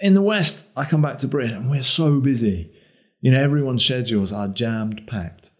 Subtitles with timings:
[0.00, 2.72] in the West, I come back to Britain and we're so busy.
[3.20, 5.50] You know, everyone's schedules are jammed packed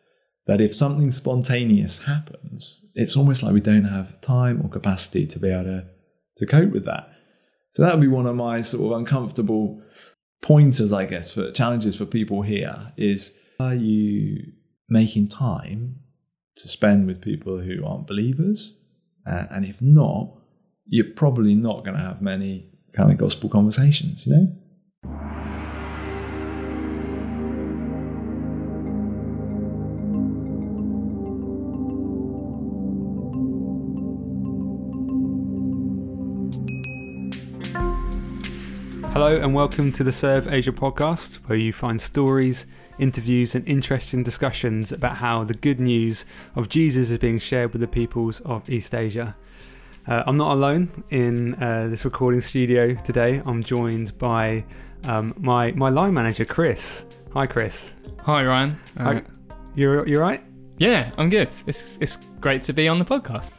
[0.47, 5.38] that if something spontaneous happens, it's almost like we don't have time or capacity to
[5.38, 5.84] be able to,
[6.38, 7.08] to cope with that.
[7.72, 9.82] So that would be one of my sort of uncomfortable
[10.43, 14.52] pointers, I guess, for challenges for people here is are you
[14.88, 16.00] making time
[16.57, 18.77] to spend with people who aren't believers?
[19.30, 20.32] Uh, and if not,
[20.86, 24.56] you're probably not going to have many kind of gospel conversations, you know?
[39.12, 42.66] Hello and welcome to the Serve Asia podcast, where you find stories,
[42.98, 47.80] interviews, and interesting discussions about how the good news of Jesus is being shared with
[47.80, 49.37] the peoples of East Asia.
[50.06, 53.42] Uh, I'm not alone in uh, this recording studio today.
[53.45, 54.64] I'm joined by
[55.04, 57.04] um, my my line manager, Chris.
[57.34, 57.95] Hi, Chris.
[58.23, 58.80] Hi, Ryan.
[58.96, 59.23] Uh, Hi.
[59.74, 60.42] You're you're right,
[60.79, 61.48] yeah, I'm good.
[61.66, 63.52] It's it's great to be on the podcast.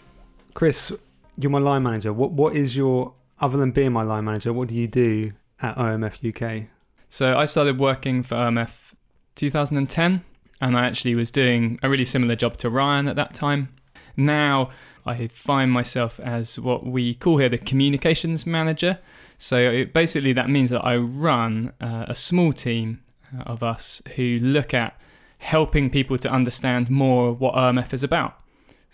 [0.53, 0.91] Chris.
[1.37, 2.11] You're my line manager.
[2.11, 4.51] What what is your other than being my line manager?
[4.53, 6.67] What do you do at OMF UK?
[7.09, 8.93] So I started working for OMF
[9.35, 10.23] 2010,
[10.59, 13.69] and I actually was doing a really similar job to Ryan at that time.
[14.17, 14.71] Now
[15.05, 18.99] I find myself as what we call here the communications manager.
[19.37, 23.01] So it, basically, that means that I run uh, a small team
[23.35, 24.99] uh, of us who look at
[25.39, 28.39] helping people to understand more what OMF is about.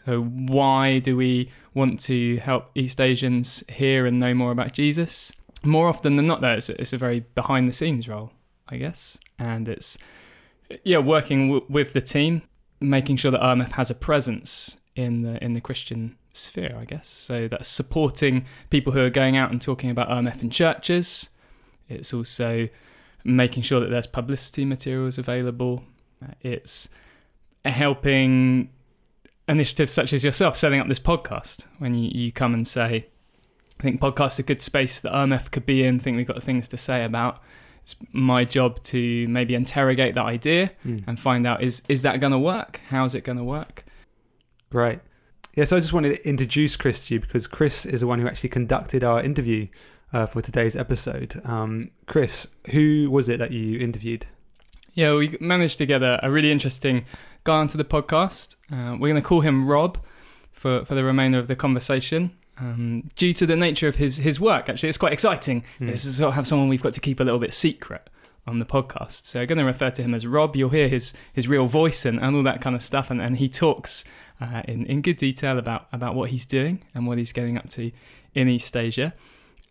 [0.06, 5.34] So, why do we want to help East Asians hear and know more about Jesus?
[5.64, 8.32] More often than not, though, it's, it's a very behind the scenes role,
[8.70, 9.18] I guess.
[9.38, 9.98] And it's,
[10.86, 12.44] yeah, working w- with the team,
[12.80, 17.08] making sure that OMF has a presence in the in the Christian sphere, I guess.
[17.08, 21.30] So that's supporting people who are going out and talking about OMF in churches.
[21.89, 22.67] It's also
[23.23, 25.84] making sure that there's publicity materials available.
[26.23, 26.89] Uh, It's
[27.66, 28.70] helping
[29.48, 33.08] initiatives such as yourself setting up this podcast when you, you come and say,
[33.80, 36.27] I think podcast's are a good space that OMF could be in, I think we've
[36.27, 37.42] got things to say about.
[37.83, 41.04] It's my job to maybe interrogate that idea Mm.
[41.08, 42.82] and find out is is that going to work?
[42.89, 43.86] How's it going to work?
[44.70, 45.00] Great.
[45.55, 48.20] Yeah, so I just wanted to introduce Chris to you because Chris is the one
[48.20, 49.67] who actually conducted our interview
[50.14, 51.42] uh, for today's episode.
[51.45, 54.28] Um, Chris, who was it that you interviewed?
[54.94, 57.05] Yeah, we managed to get a, a really interesting
[57.44, 58.55] guy onto the podcast.
[58.72, 60.00] Uh, we're going to call him Rob
[60.52, 62.32] for, for the remainder of the conversation.
[62.60, 65.64] Um, due to the nature of his, his work, actually, it's quite exciting.
[65.78, 65.88] Hmm.
[65.88, 68.10] This is sort of have someone we've got to keep a little bit secret
[68.48, 69.26] on the podcast.
[69.26, 70.55] So I'm going to refer to him as Rob.
[70.55, 73.11] You'll hear his, his real voice and, and all that kind of stuff.
[73.11, 74.04] And, and he talks
[74.39, 77.70] uh, in, in good detail about, about what he's doing and what he's getting up
[77.70, 77.92] to
[78.33, 79.14] in East Asia.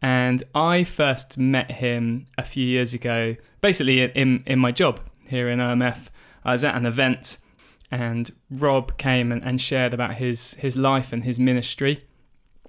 [0.02, 5.48] And I first met him a few years ago, basically in, in, my job here
[5.48, 6.08] in OMF.
[6.44, 7.38] I was at an event
[7.90, 12.00] and Rob came and, and shared about his, his life and his ministry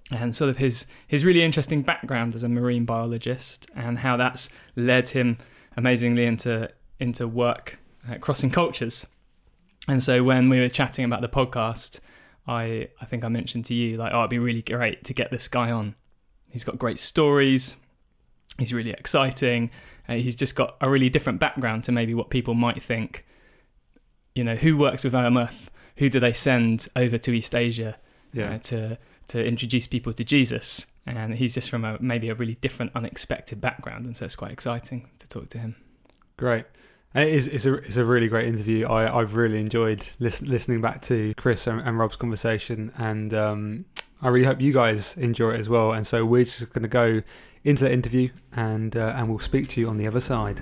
[0.10, 4.50] and sort of his, his really interesting background as a marine biologist and how that's
[4.76, 5.38] led him
[5.76, 6.70] amazingly into,
[7.00, 7.78] into work
[8.22, 9.06] crossing cultures.
[9.88, 12.00] And so when we were chatting about the podcast,
[12.48, 15.32] I, I think I mentioned to you, like, oh, it'd be really great to get
[15.32, 15.96] this guy on.
[16.50, 17.78] He's got great stories.
[18.58, 19.70] He's really exciting.
[20.08, 23.26] Uh, he's just got a really different background to maybe what people might think.
[24.36, 25.68] You know, who works with OMF?
[25.98, 27.98] Who do they send over to East Asia
[28.40, 28.98] uh, to
[29.30, 30.86] to introduce people to Jesus?
[31.06, 34.52] And he's just from a maybe a really different, unexpected background, and so it's quite
[34.52, 35.76] exciting to talk to him.
[36.38, 36.66] Great.
[37.16, 38.86] It is, it's, a, it's a really great interview.
[38.86, 43.86] I, I've really enjoyed lis- listening back to Chris and, and Rob's conversation, and um,
[44.22, 45.94] I really hope you guys enjoy it as well.
[45.94, 47.24] And so we're just going to go
[47.64, 50.58] into the interview, and uh, and we'll speak to you on the other side.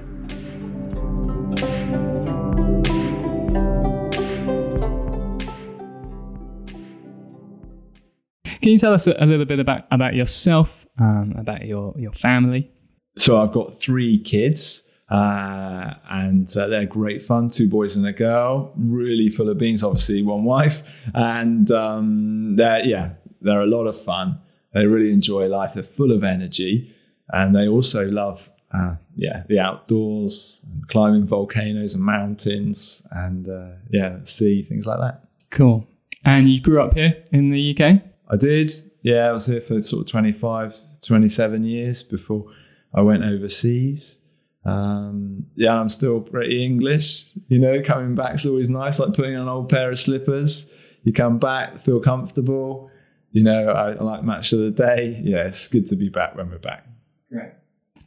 [8.62, 12.14] Can you tell us a, a little bit about about yourself, um, about your your
[12.14, 12.72] family?
[13.18, 17.50] So I've got three kids, uh, and uh, they're great fun.
[17.50, 19.84] Two boys and a girl, really full of beans.
[19.84, 23.12] Obviously, one wife, and um, they're yeah,
[23.42, 24.40] they're a lot of fun.
[24.74, 25.74] They really enjoy life.
[25.76, 26.94] They're full of energy,
[27.30, 33.76] and they also love uh, yeah the outdoors, and climbing volcanoes and mountains, and uh,
[33.92, 35.26] yeah, sea, things like that.
[35.52, 35.88] Cool.
[36.24, 38.02] And you grew up here in the UK?
[38.28, 38.74] I did.
[39.04, 42.52] Yeah, I was here for sort of 25, 27 years before
[42.92, 44.18] I went overseas.
[44.66, 47.26] Um, yeah, I'm still pretty English.
[47.48, 50.68] You know, coming back's always nice, like putting on an old pair of slippers.
[51.04, 52.90] You come back, feel comfortable.
[53.32, 55.22] You know, I, I like match of the day.
[55.24, 56.88] Yeah, it's good to be back when we're back.
[57.32, 57.52] Great.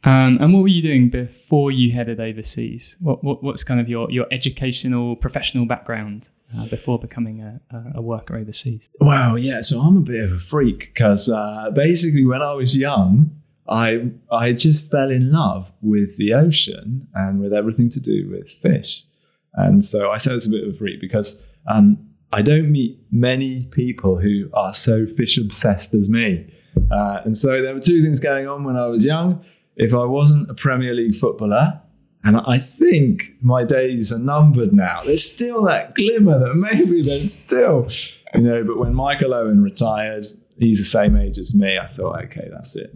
[0.03, 2.95] Um, and what were you doing before you headed overseas?
[2.99, 7.61] What, what what's kind of your, your educational professional background uh, before becoming a,
[7.95, 8.87] a worker overseas?
[8.99, 9.61] Well, yeah.
[9.61, 13.38] So I'm a bit of a freak because uh, basically when I was young,
[13.69, 18.51] I I just fell in love with the ocean and with everything to do with
[18.51, 19.05] fish,
[19.53, 22.99] and so I say it's a bit of a freak because um, I don't meet
[23.11, 26.51] many people who are so fish obsessed as me.
[26.91, 29.43] Uh, and so there were two things going on when I was young.
[29.75, 31.81] If I wasn't a Premier League footballer,
[32.23, 37.33] and I think my days are numbered now, there's still that glimmer that maybe there's
[37.33, 37.89] still,
[38.35, 40.27] you know, but when Michael Owen retired,
[40.57, 41.77] he's the same age as me.
[41.77, 42.93] I thought, okay, that's it.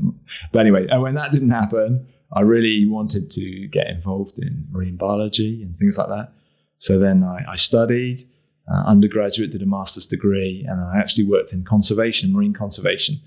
[0.51, 4.97] But anyway, and when that didn't happen, I really wanted to get involved in marine
[4.97, 6.33] biology and things like that.
[6.77, 8.27] So then I, I studied
[8.71, 13.19] uh, undergraduate, did a master's degree, and I actually worked in conservation, marine conservation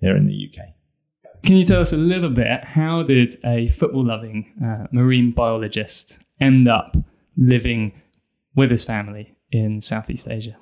[0.00, 0.68] here in the UK.
[1.44, 6.16] Can you tell us a little bit how did a football loving uh, marine biologist
[6.40, 6.96] end up
[7.36, 8.00] living
[8.54, 10.56] with his family in Southeast Asia?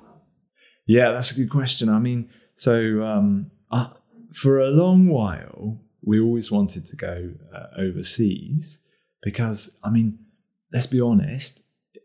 [0.87, 1.87] Yeah, that's a good question.
[1.89, 3.89] I mean, so um, uh,
[4.33, 8.79] for a long while, we always wanted to go uh, overseas
[9.21, 10.19] because, I mean,
[10.73, 11.61] let's be honest,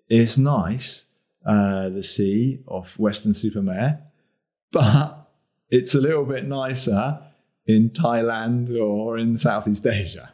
[0.09, 1.07] it's nice,
[1.47, 4.03] uh, the sea off Weston-super-Mare,
[4.73, 5.29] but
[5.71, 7.21] it's a little bit nicer
[7.67, 10.33] in Thailand or in Southeast Asia.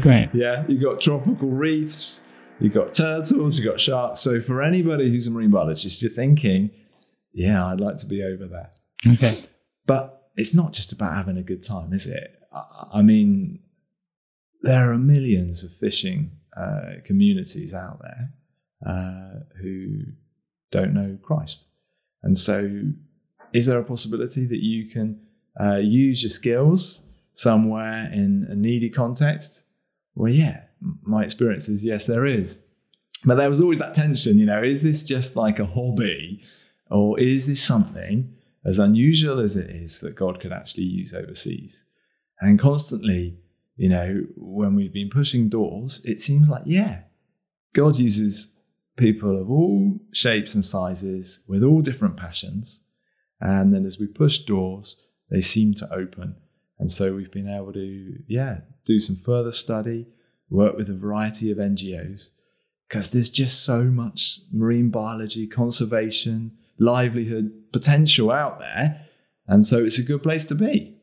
[0.00, 0.30] Great.
[0.34, 2.22] Yeah, you've got tropical reefs,
[2.58, 4.20] you've got turtles, you've got sharks.
[4.20, 6.70] So for anybody who's a marine biologist, you're thinking,
[7.32, 8.70] yeah, I'd like to be over there.
[9.14, 9.44] Okay.
[9.86, 12.36] But it's not just about having a good time, is it?
[12.92, 13.60] I, mean,
[14.62, 18.32] there are millions of fishing uh, communities out there
[18.86, 20.02] uh, who
[20.70, 21.64] don't know Christ.
[22.22, 22.82] And so,
[23.52, 25.20] is there a possibility that you can
[25.60, 27.02] uh, use your skills
[27.34, 29.64] somewhere in a needy context?
[30.14, 30.62] Well, yeah,
[31.02, 32.62] my experience is yes, there is.
[33.24, 36.42] But there was always that tension, you know, is this just like a hobby
[36.90, 38.34] or is this something
[38.64, 41.84] as unusual as it is that God could actually use overseas?
[42.40, 43.38] And constantly,
[43.76, 47.00] you know, when we've been pushing doors, it seems like, yeah,
[47.72, 48.52] God uses
[48.96, 52.80] people of all shapes and sizes with all different passions.
[53.40, 54.96] And then as we push doors,
[55.30, 56.36] they seem to open.
[56.78, 60.06] And so we've been able to, yeah, do some further study,
[60.50, 62.30] work with a variety of NGOs,
[62.88, 69.06] because there's just so much marine biology, conservation, livelihood potential out there.
[69.46, 70.93] And so it's a good place to be.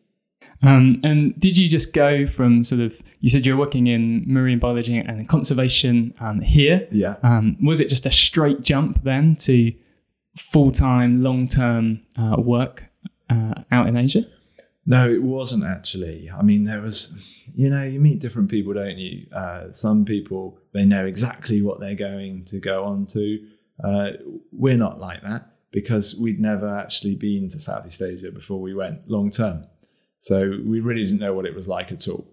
[0.64, 4.60] Um, and did you just go from sort of, you said you're working in marine
[4.60, 6.88] biology and conservation um, here.
[6.92, 7.16] Yeah.
[7.24, 9.74] Um, was it just a straight jump then to
[10.38, 12.84] full time, long term uh, work
[13.30, 14.26] uh, out in Asia?
[14.86, 16.30] No, it wasn't actually.
[16.30, 17.16] I mean, there was,
[17.56, 19.28] you know, you meet different people, don't you?
[19.32, 23.48] Uh, some people, they know exactly what they're going to go on to.
[23.84, 24.08] Uh,
[24.52, 29.08] we're not like that because we'd never actually been to Southeast Asia before we went
[29.10, 29.66] long term.
[30.22, 32.28] So we really didn't know what it was like at all.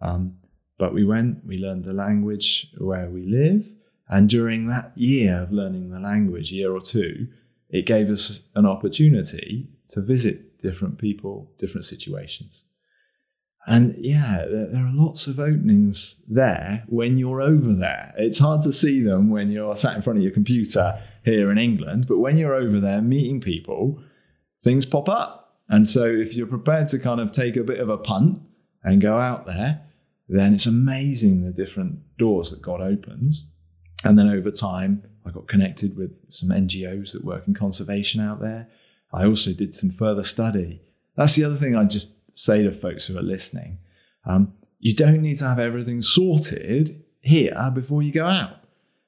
[0.00, 0.38] Um,
[0.78, 3.68] but we went, we learned the language where we live.
[4.08, 7.28] And during that year of learning the language, year or two,
[7.68, 12.62] it gave us an opportunity to visit different people, different situations.
[13.66, 18.14] And yeah, there, there, are lots of openings there when you're over there.
[18.16, 21.58] It's hard to see them when you're sat in front of your computer here in
[21.58, 24.02] England, but when you're over there meeting people,
[24.62, 25.43] things pop up.
[25.68, 28.40] And so if you're prepared to kind of take a bit of a punt
[28.82, 29.82] and go out there,
[30.28, 33.50] then it's amazing the different doors that God opens.
[34.04, 38.40] And then over time, I got connected with some NGOs that work in conservation out
[38.40, 38.68] there.
[39.12, 40.82] I also did some further study.
[41.16, 43.78] That's the other thing I just say to folks who are listening.
[44.26, 48.64] Um, you don't need to have everything sorted here before you go out.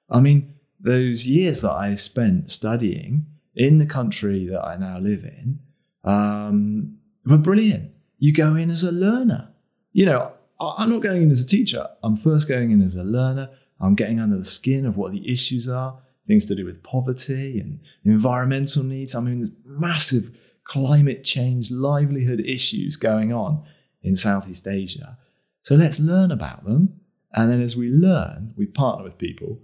[0.08, 5.25] I mean, those years that I spent studying in the country that I now live
[5.25, 5.60] in
[6.06, 6.96] um,
[7.26, 7.90] were brilliant.
[8.18, 9.48] You go in as a learner.
[9.92, 11.86] You know, I'm not going in as a teacher.
[12.02, 13.50] I'm first going in as a learner.
[13.80, 17.60] I'm getting under the skin of what the issues are, things to do with poverty
[17.60, 19.14] and environmental needs.
[19.14, 20.34] I mean, there's massive
[20.64, 23.62] climate change, livelihood issues going on
[24.02, 25.18] in Southeast Asia.
[25.62, 27.00] So let's learn about them.
[27.32, 29.60] And then as we learn, we partner with people,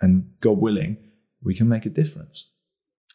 [0.00, 0.96] and God willing,
[1.42, 2.48] we can make a difference.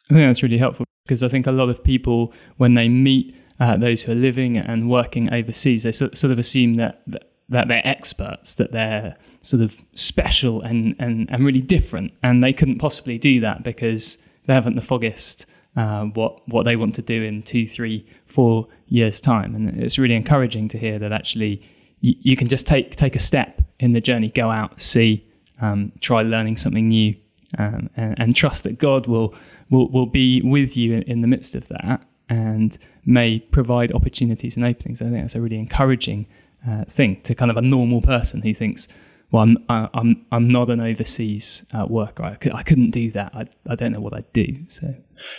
[0.09, 3.33] I think that's really helpful because I think a lot of people, when they meet
[3.59, 7.69] uh, those who are living and working overseas, they sort of assume that, that, that
[7.69, 12.11] they're experts, that they're sort of special and, and, and really different.
[12.21, 15.45] And they couldn't possibly do that because they haven't the foggiest
[15.77, 19.55] uh, what what they want to do in two, three, four years' time.
[19.55, 21.61] And it's really encouraging to hear that actually
[22.01, 25.25] you, you can just take take a step in the journey, go out, see,
[25.61, 27.15] um, try learning something new,
[27.57, 29.33] um, and, and, trust that God will
[29.69, 34.65] will will be with you in, the midst of that, and may provide opportunities and
[34.65, 35.01] openings.
[35.01, 36.27] I think that's a really encouraging
[36.67, 38.87] uh, thing to kind of a normal person who thinks,
[39.31, 42.23] well, I'm I'm I'm not an overseas uh, worker.
[42.23, 43.33] I, I couldn't do that.
[43.33, 44.65] I, I don't know what I'd do.
[44.69, 44.93] So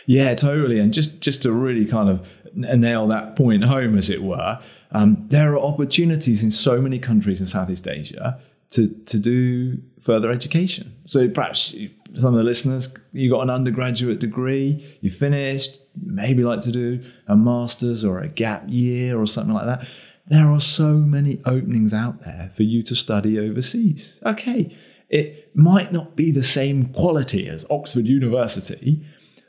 [0.06, 0.78] yeah, totally.
[0.78, 4.58] And just just to really kind of nail that point home, as it were,
[4.92, 10.30] um, there are opportunities in so many countries in Southeast Asia to to do further
[10.30, 10.94] education.
[11.04, 11.74] So perhaps
[12.14, 17.04] some of the listeners, you got an undergraduate degree, you finished, maybe like to do
[17.26, 19.86] a master's or a gap year or something like that.
[20.26, 24.18] There are so many openings out there for you to study overseas.
[24.24, 24.76] Okay,
[25.08, 29.04] it might not be the same quality as Oxford University,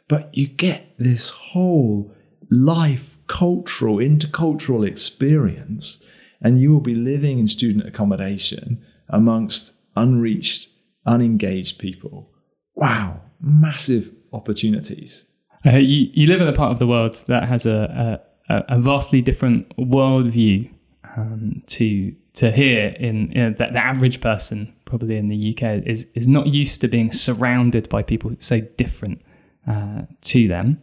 [0.07, 2.13] but you get this whole
[2.49, 6.01] life, cultural, intercultural experience,
[6.41, 10.70] and you will be living in student accommodation amongst unreached,
[11.06, 12.30] unengaged people.
[12.75, 15.25] Wow, massive opportunities.
[15.66, 18.80] Uh, you, you live in a part of the world that has a, a, a
[18.80, 20.72] vastly different worldview
[21.18, 26.28] um, to to here in that the average person probably in the UK is is
[26.28, 29.22] not used to being surrounded by people so different
[29.68, 30.82] uh, to them.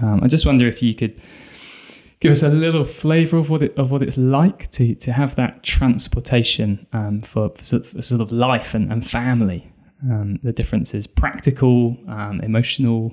[0.00, 1.20] Um, I just wonder if you could
[2.20, 5.36] give us a little flavour of what it, of what it's like to to have
[5.36, 7.64] that transportation um, for, for,
[8.02, 9.72] sort of, life and, and family.
[10.02, 13.12] Um, the difference is practical, um, emotional.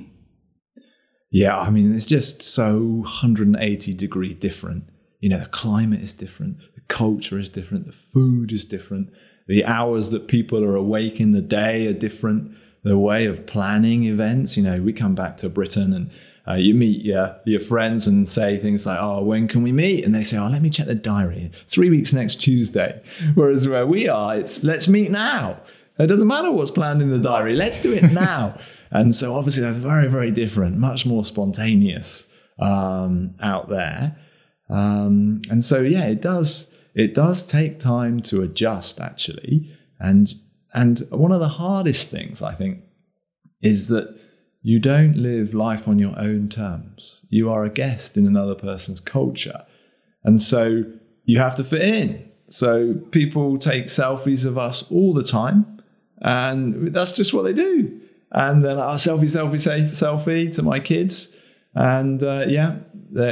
[1.32, 4.86] Yeah, I mean, it's just so 180 degree different.
[5.20, 9.10] You know, the climate is different, the culture is different, the food is different,
[9.48, 14.04] the hours that people are awake in the day are different, the way of planning
[14.04, 14.56] events.
[14.56, 16.12] You know, we come back to Britain and
[16.48, 20.06] uh, you meet your, your friends and say things like, oh, when can we meet?
[20.06, 21.52] And they say, oh, let me check the diary.
[21.68, 23.02] Three weeks next Tuesday.
[23.34, 25.60] Whereas where we are, it's let's meet now.
[25.98, 27.56] It doesn't matter what's planned in the diary.
[27.56, 28.60] Let's do it now.
[28.92, 32.28] and so obviously that's very, very different, much more spontaneous
[32.60, 34.18] um, out there.
[34.70, 39.76] Um, and so, yeah, it does, it does take time to adjust actually.
[40.00, 40.32] And,
[40.74, 42.84] and one of the hardest things I think
[43.62, 44.16] is that
[44.66, 47.22] you don't live life on your own terms.
[47.30, 49.64] You are a guest in another person's culture.
[50.24, 50.84] And so
[51.24, 52.32] you have to fit in.
[52.50, 55.84] So people take selfies of us all the time,
[56.18, 58.02] and that's just what they do.
[58.32, 61.32] And then I selfie, selfie, selfie to my kids.
[61.76, 62.78] And uh, yeah,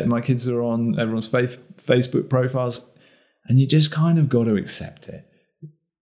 [0.06, 2.92] my kids are on everyone's Facebook profiles.
[3.48, 5.28] And you just kind of got to accept it.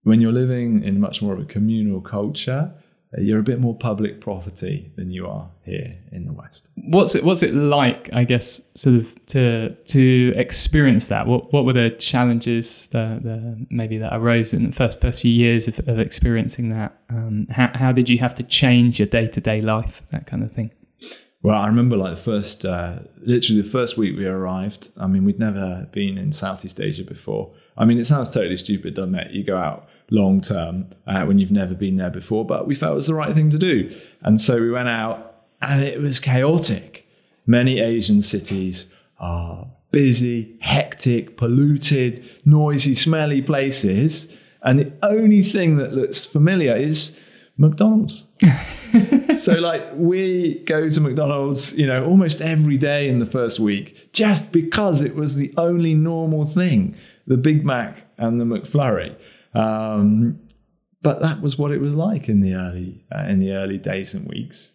[0.03, 2.73] When you're living in much more of a communal culture,
[3.17, 6.67] you're a bit more public property than you are here in the West.
[6.75, 8.09] What's it What's it like?
[8.13, 11.27] I guess sort of to to experience that.
[11.27, 15.31] What What were the challenges that the, maybe that arose in the first first few
[15.31, 16.97] years of, of experiencing that?
[17.09, 20.03] Um, how How did you have to change your day to day life?
[20.11, 20.71] That kind of thing.
[21.43, 24.89] Well, I remember like the first, uh, literally the first week we arrived.
[24.97, 27.51] I mean, we'd never been in Southeast Asia before.
[27.75, 29.31] I mean, it sounds totally stupid, doesn't it?
[29.31, 32.45] You go out long term uh, when you've never been there before.
[32.45, 33.97] But we felt it was the right thing to do.
[34.21, 37.07] And so we went out and it was chaotic.
[37.47, 38.87] Many Asian cities
[39.19, 44.31] are busy, hectic, polluted, noisy, smelly places.
[44.61, 47.17] And the only thing that looks familiar is
[47.57, 48.27] McDonald's.
[49.37, 54.13] so like we go to McDonald's, you know, almost every day in the first week
[54.13, 56.95] just because it was the only normal thing,
[57.27, 59.15] the Big Mac and the McFlurry.
[59.53, 60.39] Um,
[61.01, 64.13] but that was what it was like in the early uh, in the early days
[64.13, 64.73] and weeks.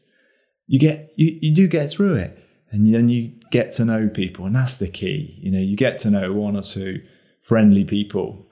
[0.66, 2.38] You get you, you do get through it,
[2.70, 5.38] and then you get to know people, and that's the key.
[5.40, 7.02] You know, you get to know one or two
[7.40, 8.46] friendly people.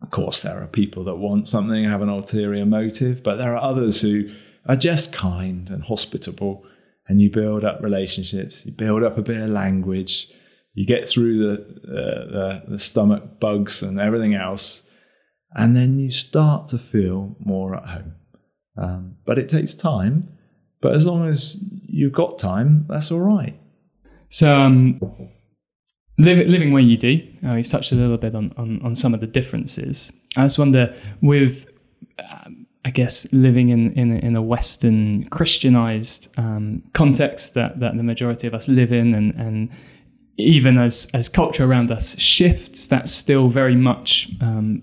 [0.00, 3.62] Of course, there are people that want something, have an ulterior motive, but there are
[3.62, 4.30] others who
[4.66, 6.64] are just kind and hospitable,
[7.08, 8.64] and you build up relationships.
[8.64, 10.30] You build up a bit of language.
[10.74, 11.52] You get through the,
[11.90, 14.82] uh, the, the stomach bugs and everything else
[15.54, 18.14] and then you start to feel more at home.
[18.76, 20.32] Um, but it takes time.
[20.80, 23.58] But as long as you've got time, that's all right.
[24.30, 25.00] So, um,
[26.18, 29.20] living where you do, uh, we've touched a little bit on, on, on, some of
[29.20, 30.12] the differences.
[30.36, 31.64] I just wonder, with
[32.18, 38.02] um, I guess living in, in, in a Western Christianized um, context that, that the
[38.02, 39.70] majority of us live in, and, and
[40.36, 44.82] even as, as culture around us shifts, that's still very much um,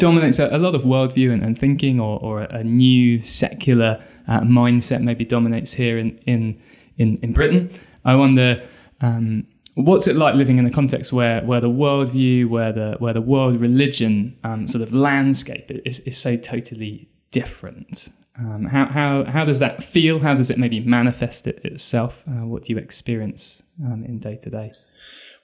[0.00, 4.40] dominates a, a lot of worldview and, and thinking, or, or, a new secular uh,
[4.40, 6.60] mindset maybe dominates here in, in,
[6.98, 7.70] in, in, Britain.
[8.04, 8.66] I wonder
[9.00, 13.12] um, what's it like living in a context where, where the worldview, where the where
[13.12, 18.08] the world religion um, sort of landscape is, is so totally different?
[18.38, 20.18] Um, how, how, how does that feel?
[20.18, 22.14] How does it maybe manifest it itself?
[22.26, 24.72] Uh, what do you experience um, in day to day?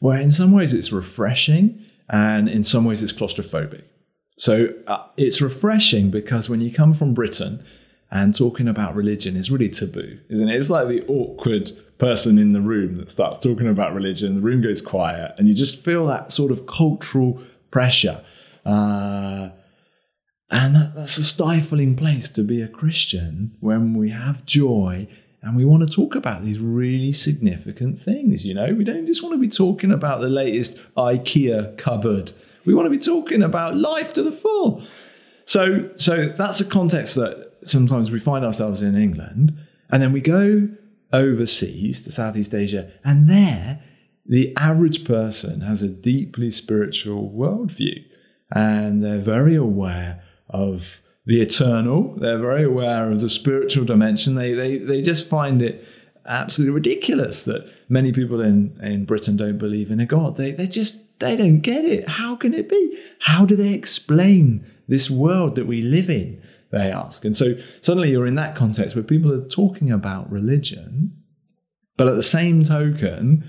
[0.01, 3.83] Well, in some ways it's refreshing, and in some ways it's claustrophobic.
[4.37, 7.65] So uh, it's refreshing because when you come from Britain
[8.11, 10.55] and talking about religion is really taboo, isn't it?
[10.55, 14.63] It's like the awkward person in the room that starts talking about religion, the room
[14.63, 17.41] goes quiet, and you just feel that sort of cultural
[17.71, 18.23] pressure.
[18.65, 19.51] Uh,
[20.51, 25.09] and that, that's a stifling place to be a Christian when we have joy
[25.43, 28.45] and we want to talk about these really significant things.
[28.45, 32.33] You know, we don't just want to be talking about the latest IKEA cupboard.
[32.67, 34.85] We want to be talking about life to the full.
[35.45, 39.57] So, so that's a context that sometimes we find ourselves in England,
[39.91, 40.69] and then we go
[41.13, 43.81] overseas to Southeast Asia, and there
[44.29, 48.05] the average person has a deeply spiritual worldview,
[48.51, 52.15] and they're very aware of the eternal.
[52.17, 54.35] They're very aware of the spiritual dimension.
[54.35, 55.85] They, they, they just find it
[56.27, 60.37] absolutely ridiculous that many people in, in Britain don't believe in a God.
[60.37, 62.09] They, they just, they don't get it.
[62.09, 62.99] How can it be?
[63.21, 66.43] How do they explain this world that we live in?
[66.73, 67.25] They ask.
[67.25, 71.23] And so suddenly you're in that context where people are talking about religion,
[71.97, 73.49] but at the same token,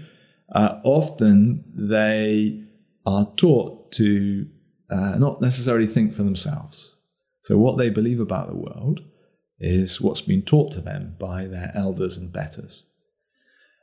[0.53, 2.63] uh, often they
[3.05, 4.47] are taught to
[4.89, 6.95] uh, not necessarily think for themselves.
[7.41, 9.01] So, what they believe about the world
[9.59, 12.83] is what's been taught to them by their elders and betters.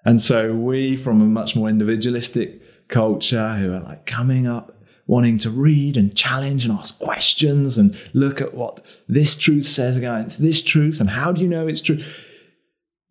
[0.05, 2.63] And so, we, from a much more individualistic
[2.95, 4.73] culture who are like coming up,
[5.09, 9.97] wanting to read and challenge and ask questions and look at what this truth says
[9.97, 12.03] against this truth and how do you know it's true,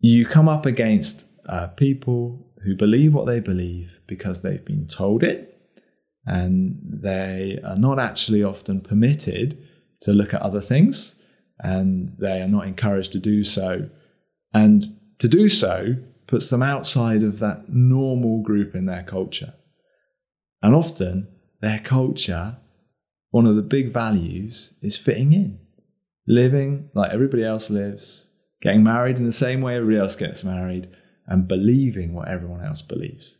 [0.00, 5.22] you come up against uh, people who believe what they believe because they've been told
[5.22, 5.60] it
[6.24, 9.62] and they are not actually often permitted
[10.00, 11.14] to look at other things
[11.58, 13.90] and they are not encouraged to do so.
[14.54, 14.82] And
[15.18, 19.52] to do so puts them outside of that normal group in their culture.
[20.64, 21.28] And often,
[21.60, 22.56] their culture,
[23.32, 25.58] one of the big values is fitting in,
[26.26, 28.28] living like everybody else lives,
[28.62, 30.88] getting married in the same way everybody else gets married,
[31.26, 33.36] and believing what everyone else believes.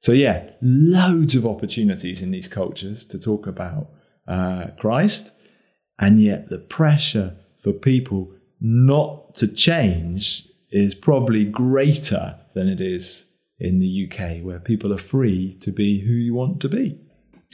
[0.00, 3.90] So, yeah, loads of opportunities in these cultures to talk about
[4.26, 5.32] uh, Christ,
[5.98, 13.26] and yet the pressure for people not to change is probably greater than it is
[13.60, 16.98] in the UK, where people are free to be who you want to be.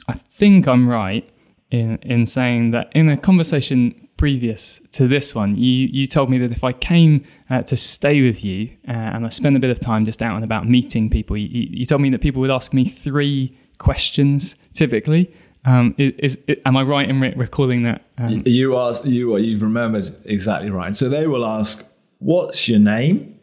[0.07, 1.29] I think I'm right
[1.69, 6.37] in, in saying that in a conversation previous to this one, you, you told me
[6.39, 9.69] that if I came uh, to stay with you uh, and I spent a bit
[9.69, 12.51] of time just out and about meeting people, you, you told me that people would
[12.51, 15.31] ask me three questions typically.
[15.65, 18.05] Um, is, is, am I right in re- recalling that?
[18.17, 20.95] Um, you asked, you are, you've remembered exactly right.
[20.95, 21.85] So they will ask,
[22.19, 23.36] "What's your name?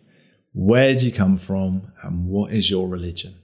[0.55, 1.93] Where do you come from?
[2.03, 3.35] And what is your religion?"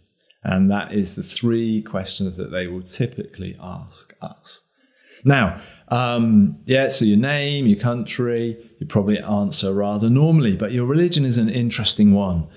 [0.43, 4.63] And that is the three questions that they will typically ask us.
[5.25, 10.87] Now, um, yeah, so your name, your country, you probably answer rather normally, but your
[10.87, 12.49] religion is an interesting one.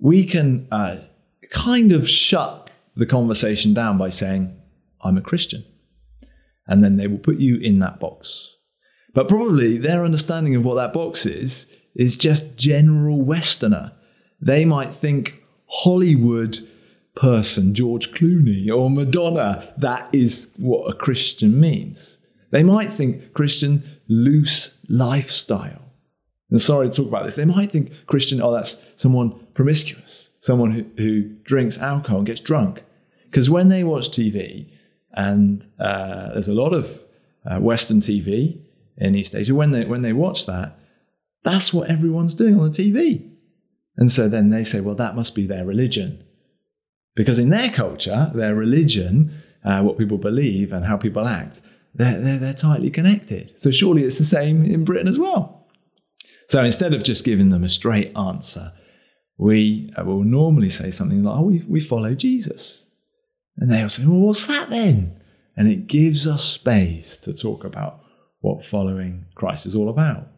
[0.00, 1.00] We can uh,
[1.50, 4.56] kind of shut the conversation down by saying,
[5.02, 5.64] I'm a Christian.
[6.66, 8.54] And then they will put you in that box.
[9.14, 13.92] But probably their understanding of what that box is is just general Westerner.
[14.40, 16.58] They might think Hollywood
[17.14, 22.18] person, George Clooney or Madonna, that is what a Christian means.
[22.50, 25.82] They might think Christian loose lifestyle.
[26.50, 27.34] And sorry to talk about this.
[27.34, 32.40] They might think Christian, oh, that's someone promiscuous, someone who, who drinks alcohol and gets
[32.40, 32.82] drunk.
[33.24, 34.70] Because when they watch TV,
[35.12, 37.04] and uh, there's a lot of
[37.44, 38.60] uh, Western TV
[38.96, 40.77] in East Asia, when they, when they watch that,
[41.44, 43.30] that's what everyone's doing on the TV.
[43.96, 46.24] And so then they say, well, that must be their religion.
[47.16, 51.60] Because in their culture, their religion, uh, what people believe and how people act,
[51.94, 53.54] they're, they're, they're tightly connected.
[53.56, 55.66] So surely it's the same in Britain as well.
[56.48, 58.72] So instead of just giving them a straight answer,
[59.36, 62.86] we uh, will normally say something like, oh, we, we follow Jesus.
[63.56, 65.20] And they'll say, well, what's that then?
[65.56, 68.00] And it gives us space to talk about
[68.40, 70.28] what following Christ is all about.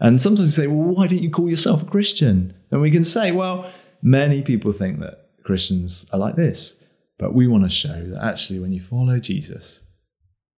[0.00, 2.54] And sometimes you say, well, why don't you call yourself a Christian?
[2.70, 3.70] And we can say, well,
[4.02, 6.76] many people think that Christians are like this.
[7.18, 9.84] But we want to show that actually, when you follow Jesus,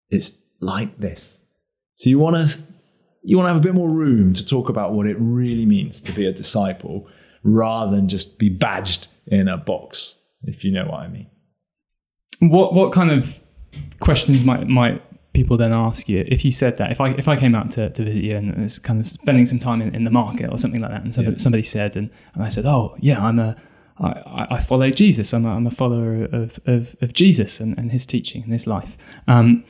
[0.09, 1.37] it's like this.
[1.95, 2.59] So you want to
[3.21, 6.01] you want to have a bit more room to talk about what it really means
[6.01, 7.07] to be a disciple
[7.43, 10.15] rather than just be badged in a box.
[10.43, 11.27] if you know what I mean.
[12.39, 13.39] What what kind of
[13.99, 15.01] questions might might
[15.43, 16.91] people then ask you if you said that.
[16.91, 19.45] If I if I came out to, to visit you and was kind of spending
[19.45, 21.41] some time in, in the market or something like that and somebody, Yeah.
[21.43, 23.55] somebody said and, and I said oh yeah I'm a
[23.99, 25.33] I, I- follow Jesus.
[25.35, 28.65] I'm a, I'm a follower of, of, of Jesus and, and his teaching and his
[28.65, 28.97] life.
[29.27, 29.63] Um,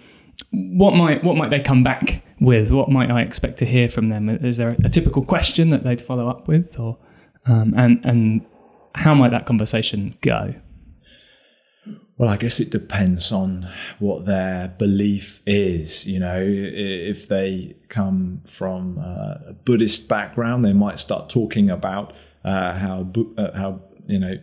[0.51, 2.71] what might what might they come back with?
[2.71, 4.29] What might I expect to hear from them?
[4.29, 6.97] Is there a typical question that they'd follow up with or
[7.45, 8.45] um, and and
[8.95, 10.53] how might that conversation go
[12.17, 13.67] Well, I guess it depends on
[13.99, 16.05] what their belief is.
[16.05, 22.13] You know, if they come from a Buddhist background, they might start talking about
[22.45, 24.35] uh, how uh, how you know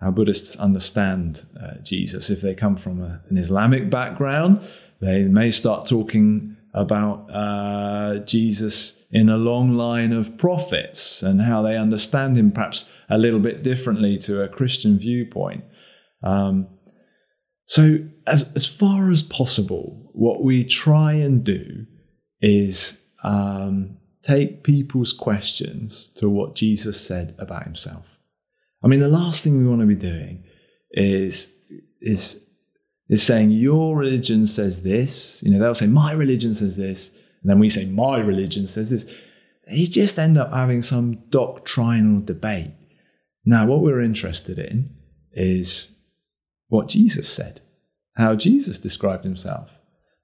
[0.00, 2.30] how Buddhists understand uh, Jesus.
[2.30, 4.60] If they come from a, an Islamic background,
[5.00, 11.60] they may start talking about uh, Jesus in a long line of prophets and how
[11.60, 15.64] they understand him perhaps a little bit differently to a Christian viewpoint.
[16.22, 16.68] Um,
[17.70, 21.86] so, as, as far as possible, what we try and do
[22.40, 28.06] is um, take people's questions to what Jesus said about himself.
[28.82, 30.42] I mean, the last thing we want to be doing
[30.90, 31.54] is
[32.00, 32.44] is
[33.08, 35.40] is saying your religion says this.
[35.40, 38.90] You know, they'll say my religion says this, and then we say my religion says
[38.90, 39.08] this.
[39.68, 42.72] You just end up having some doctrinal debate.
[43.44, 44.96] Now, what we're interested in
[45.32, 45.92] is
[46.70, 47.60] what Jesus said,
[48.16, 49.68] how Jesus described himself,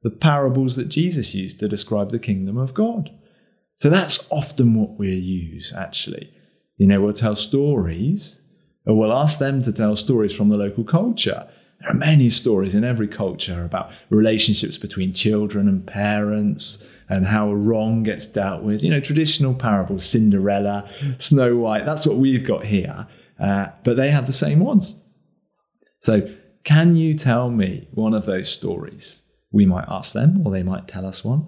[0.03, 3.11] the parables that Jesus used to describe the kingdom of God.
[3.77, 6.33] So that's often what we use, actually.
[6.79, 8.43] You know, we'll tell stories,
[8.87, 11.47] or we'll ask them to tell stories from the local culture.
[11.81, 17.49] There are many stories in every culture about relationships between children and parents and how
[17.51, 18.83] a wrong gets dealt with.
[18.83, 23.07] You know, traditional parables, Cinderella, Snow White, that's what we've got here.
[23.39, 24.95] Uh, but they have the same ones.
[26.01, 29.23] So, can you tell me one of those stories?
[29.53, 31.47] We might ask them, or they might tell us one.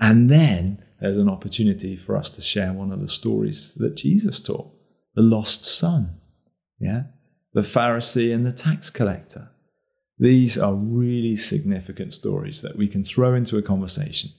[0.00, 4.40] And then there's an opportunity for us to share one of the stories that Jesus
[4.40, 4.70] taught
[5.14, 6.16] the lost son,
[6.78, 7.02] yeah,
[7.52, 9.50] the Pharisee and the tax collector.
[10.18, 14.30] These are really significant stories that we can throw into a conversation.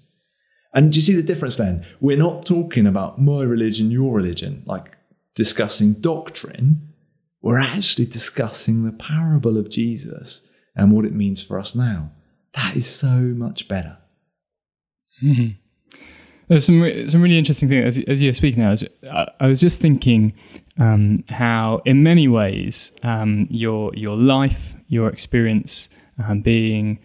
[0.73, 1.85] And do you see the difference then?
[1.99, 4.97] We're not talking about my religion, your religion, like
[5.35, 6.88] discussing doctrine.
[7.41, 10.41] We're actually discussing the parable of Jesus
[10.75, 12.11] and what it means for us now.
[12.55, 13.97] That is so much better.
[15.23, 15.55] Mhm.
[16.47, 18.73] There's some re- some really interesting things as, as you're speaking now.
[19.11, 20.33] I, I was just thinking
[20.79, 25.89] um, how, in many ways, um, your your life, your experience,
[26.23, 26.99] um, being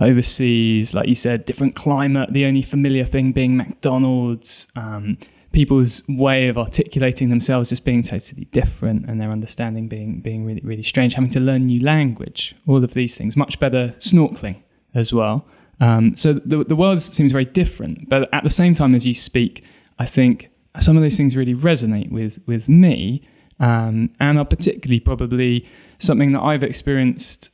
[0.00, 5.18] overseas, like you said, different climate, the only familiar thing being McDonald's, um,
[5.52, 10.62] people's way of articulating themselves just being totally different, and their understanding being being really
[10.64, 11.14] really strange.
[11.14, 13.36] Having to learn new language, all of these things.
[13.36, 14.56] Much better snorkeling
[14.94, 15.46] as well.
[15.80, 19.14] Um, so the, the world seems very different, but at the same time as you
[19.14, 19.64] speak,
[19.98, 23.26] I think some of those things really resonate with with me,
[23.60, 27.50] um, and are particularly probably something that I've experienced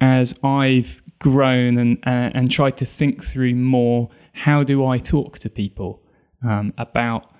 [0.00, 4.10] as I've grown and uh, and tried to think through more.
[4.32, 6.02] How do I talk to people
[6.46, 7.30] um, about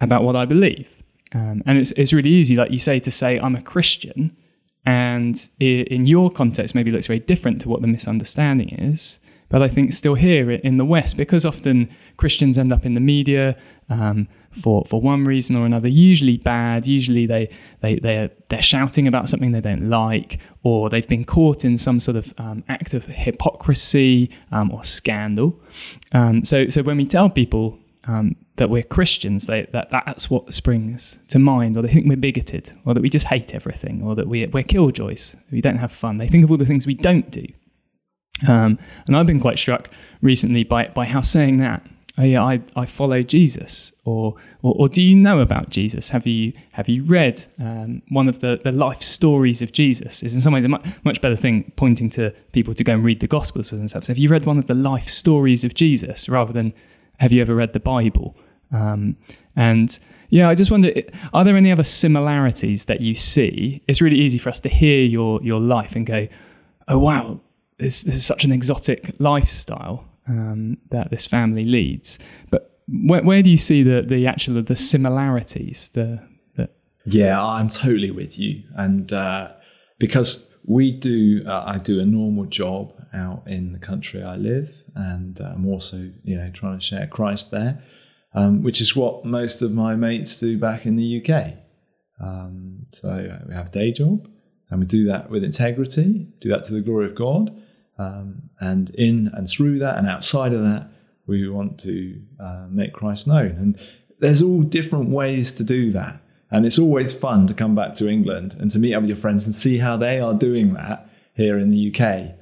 [0.00, 0.88] about what I believe?
[1.34, 4.36] Um, and it's it's really easy, like you say, to say I'm a Christian,
[4.84, 9.18] and in your context, maybe looks very different to what the misunderstanding is.
[9.48, 13.00] But I think still here in the West, because often Christians end up in the
[13.00, 13.56] media
[13.88, 16.86] um, for for one reason or another, usually bad.
[16.86, 21.64] Usually they they they're they're shouting about something they don't like, or they've been caught
[21.64, 25.58] in some sort of um, act of hypocrisy um, or scandal.
[26.12, 30.52] Um, so so when we tell people um, that we're Christians, they, that that's what
[30.54, 34.14] springs to mind, or they think we're bigoted, or that we just hate everything, or
[34.14, 36.18] that we, we're killjoys, we don't have fun.
[36.18, 37.46] They think of all the things we don't do.
[38.48, 39.90] Um, and I've been quite struck
[40.22, 41.86] recently by, by how saying that,
[42.16, 46.10] oh yeah, I, I follow Jesus, or, or or do you know about Jesus?
[46.10, 50.22] Have you have you read um, one of the, the life stories of Jesus?
[50.22, 53.04] Is in some ways a much, much better thing pointing to people to go and
[53.04, 54.08] read the Gospels for themselves.
[54.08, 56.74] Have you read one of the life stories of Jesus rather than
[57.20, 58.36] have you ever read the Bible?
[58.72, 59.16] Um,
[59.56, 59.98] and
[60.30, 60.92] yeah, I just wonder,
[61.32, 63.82] are there any other similarities that you see?
[63.86, 66.28] It's really easy for us to hear your your life and go,
[66.88, 67.40] oh wow,
[67.78, 72.18] this, this is such an exotic lifestyle um, that this family leads.
[72.50, 75.90] But where, where do you see the the actual the similarities?
[75.94, 76.20] The,
[76.56, 76.68] the
[77.04, 78.62] Yeah, I'm totally with you.
[78.76, 79.52] And uh,
[79.98, 84.82] because we do, uh, I do a normal job out in the country I live,
[84.94, 87.82] and uh, I'm also, you know, trying to share Christ there,
[88.34, 91.54] um, which is what most of my mates do back in the UK.
[92.20, 94.28] Um, so uh, we have a day job,
[94.70, 97.56] And we do that with integrity, do that to the glory of God.
[97.98, 100.90] Um, and in and through that and outside of that,
[101.26, 103.50] we want to uh, make Christ known.
[103.50, 103.78] And
[104.20, 106.20] there's all different ways to do that.
[106.50, 109.16] And it's always fun to come back to England and to meet up with your
[109.16, 112.34] friends and see how they are doing that here in the UK.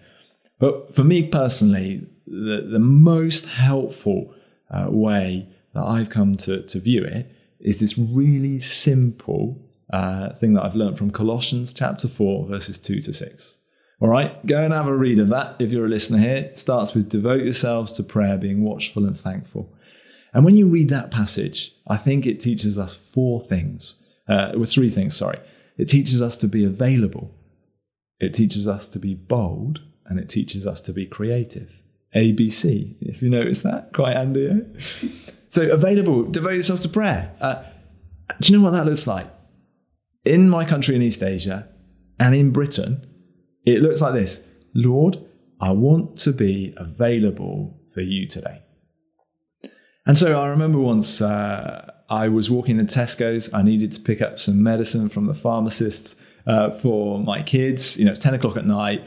[0.58, 4.34] But for me personally, the, the most helpful
[4.70, 9.60] uh, way that I've come to, to view it is this really simple
[9.92, 13.56] uh, thing that I've learned from Colossians chapter 4, verses 2 to 6.
[14.00, 16.36] All right, go and have a read of that if you're a listener here.
[16.36, 19.74] It starts with devote yourselves to prayer, being watchful and thankful.
[20.32, 23.96] And when you read that passage, I think it teaches us four things,
[24.28, 25.40] uh, with three things, sorry.
[25.78, 27.34] It teaches us to be available,
[28.20, 31.82] it teaches us to be bold, and it teaches us to be creative.
[32.14, 34.48] ABC, if you notice that, quite handy.
[34.48, 35.08] Eh?
[35.50, 37.34] So, available, devote yourselves to prayer.
[37.40, 37.62] Uh,
[38.40, 39.26] do you know what that looks like?
[40.24, 41.68] In my country in East Asia
[42.18, 43.06] and in Britain,
[43.64, 44.42] it looks like this
[44.74, 45.18] Lord,
[45.60, 48.62] I want to be available for you today.
[50.06, 53.52] And so I remember once uh, I was walking in Tesco's.
[53.52, 56.16] I needed to pick up some medicine from the pharmacist
[56.46, 57.98] uh, for my kids.
[57.98, 59.06] You know, it's 10 o'clock at night.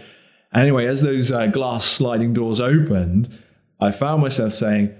[0.53, 3.37] Anyway, as those uh, glass sliding doors opened,
[3.79, 4.93] I found myself saying,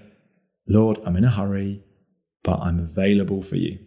[0.67, 1.83] Lord, I'm in a hurry,
[2.43, 3.79] but I'm available for you.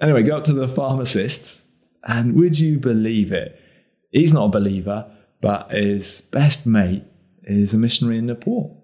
[0.00, 1.64] Anyway, go up to the pharmacist,
[2.04, 3.58] and would you believe it?
[4.10, 5.10] He's not a believer,
[5.40, 7.04] but his best mate
[7.44, 8.82] is a missionary in Nepal.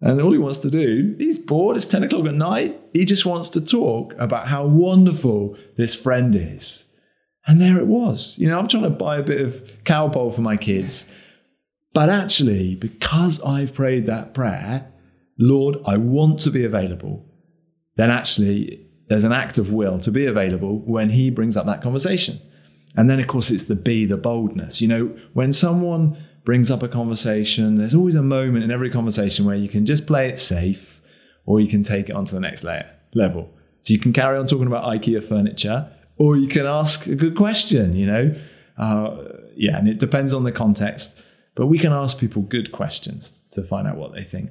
[0.00, 2.78] And all he wants to do, he's bored, it's 10 o'clock at night.
[2.92, 6.84] He just wants to talk about how wonderful this friend is.
[7.46, 8.38] And there it was.
[8.38, 11.08] You know, I'm trying to buy a bit of Calpol for my kids.
[11.94, 14.92] But actually, because I've prayed that prayer,
[15.38, 17.24] Lord, I want to be available,
[17.96, 21.82] then actually there's an act of will to be available when He brings up that
[21.82, 22.40] conversation.
[22.96, 24.80] And then, of course, it's the be, the boldness.
[24.80, 27.76] You know, when someone brings up a conversation.
[27.76, 31.00] There's always a moment in every conversation where you can just play it safe
[31.46, 33.48] or you can take it onto the next layer, level.
[33.82, 37.36] So you can carry on talking about IKEA furniture or you can ask a good
[37.36, 38.34] question, you know?
[38.78, 39.16] Uh,
[39.56, 41.18] yeah, and it depends on the context.
[41.54, 44.50] But we can ask people good questions to find out what they think.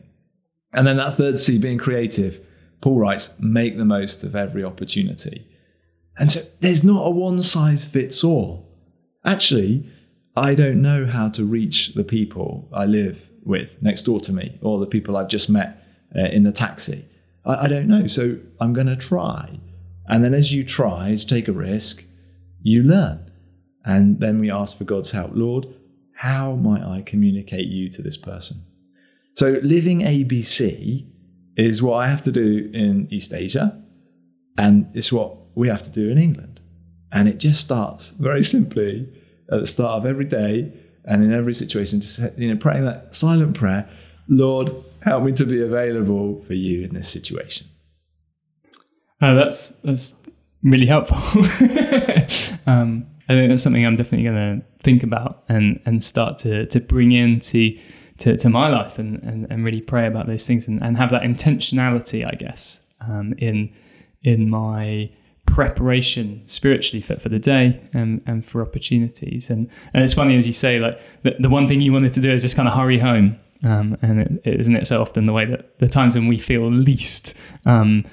[0.71, 2.45] And then that third C, being creative,
[2.81, 5.47] Paul writes, make the most of every opportunity.
[6.17, 8.69] And so there's not a one size fits all.
[9.25, 9.89] Actually,
[10.35, 14.57] I don't know how to reach the people I live with next door to me
[14.61, 15.83] or the people I've just met
[16.15, 17.05] uh, in the taxi.
[17.45, 18.07] I, I don't know.
[18.07, 19.59] So I'm going to try.
[20.07, 22.03] And then as you try to take a risk,
[22.61, 23.31] you learn.
[23.85, 25.31] And then we ask for God's help.
[25.33, 25.67] Lord,
[26.23, 28.63] how might I communicate you to this person?
[29.35, 31.05] So living ABC
[31.57, 33.77] is what I have to do in East Asia,
[34.57, 36.61] and it's what we have to do in England.
[37.11, 39.11] And it just starts very simply
[39.51, 40.71] at the start of every day
[41.03, 43.89] and in every situation, just you know, praying that silent prayer,
[44.29, 47.67] Lord, help me to be available for you in this situation.
[49.21, 50.15] Oh, that's that's
[50.63, 51.17] really helpful.
[52.65, 56.65] um, I think that's something I'm definitely going to think about and and start to
[56.67, 57.77] to bring into
[58.19, 61.09] to, to my life and, and, and really pray about those things and, and have
[61.11, 63.73] that intentionality, I guess, um, in
[64.23, 65.09] in my
[65.45, 69.49] preparation spiritually for, for the day and, and for opportunities.
[69.49, 72.21] And, and it's funny, as you say, like the, the one thing you wanted to
[72.21, 73.37] do is just kind of hurry home.
[73.63, 76.71] Um, and it, isn't it so often the way that the times when we feel
[76.71, 77.33] least
[77.65, 78.05] um,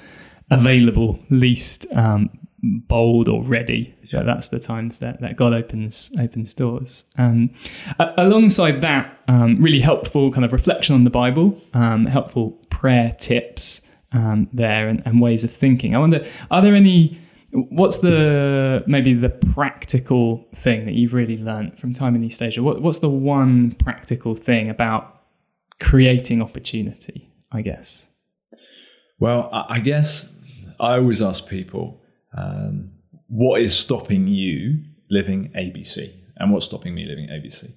[0.49, 2.29] available, least um,
[2.61, 4.23] bold or ready, yeah.
[4.23, 7.05] that's the times that, that God opens opens doors.
[7.17, 7.49] Um,
[8.17, 13.81] alongside that, um, really helpful kind of reflection on the Bible, um, helpful prayer tips
[14.11, 15.95] um, there and, and, ways of thinking.
[15.95, 17.21] I wonder, are there any
[17.53, 22.63] What's the maybe the practical thing that you've really learned from time in East Asia?
[22.63, 25.21] What, what's the one practical thing about
[25.81, 27.29] creating opportunity?
[27.51, 28.05] I guess.
[29.19, 30.31] Well, I guess
[30.79, 32.01] I always ask people,
[32.35, 32.91] um,
[33.31, 37.73] what is stopping you living ABC, and what's stopping me living ABC?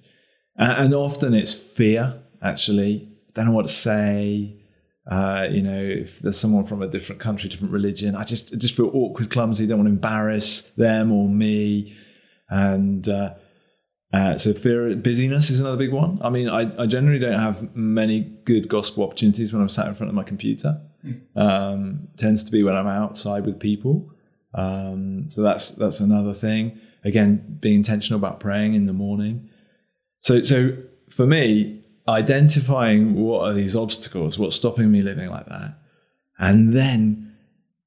[0.57, 2.21] And often it's fear.
[2.43, 4.61] Actually, don't know what to say.
[5.09, 8.57] Uh, you know, if there's someone from a different country, different religion, I just I
[8.57, 9.65] just feel awkward, clumsy.
[9.65, 11.95] Don't want to embarrass them or me.
[12.49, 13.35] And uh,
[14.13, 16.19] uh, so fear, busyness is another big one.
[16.21, 19.95] I mean, I, I generally don't have many good gospel opportunities when I'm sat in
[19.95, 20.81] front of my computer.
[21.05, 21.37] Mm.
[21.37, 24.11] Um, tends to be when I'm outside with people.
[24.55, 26.79] Um, so that's that's another thing.
[27.03, 29.49] Again, being intentional about praying in the morning.
[30.19, 30.77] So so
[31.11, 35.77] for me, identifying what are these obstacles, what's stopping me living like that.
[36.37, 37.35] And then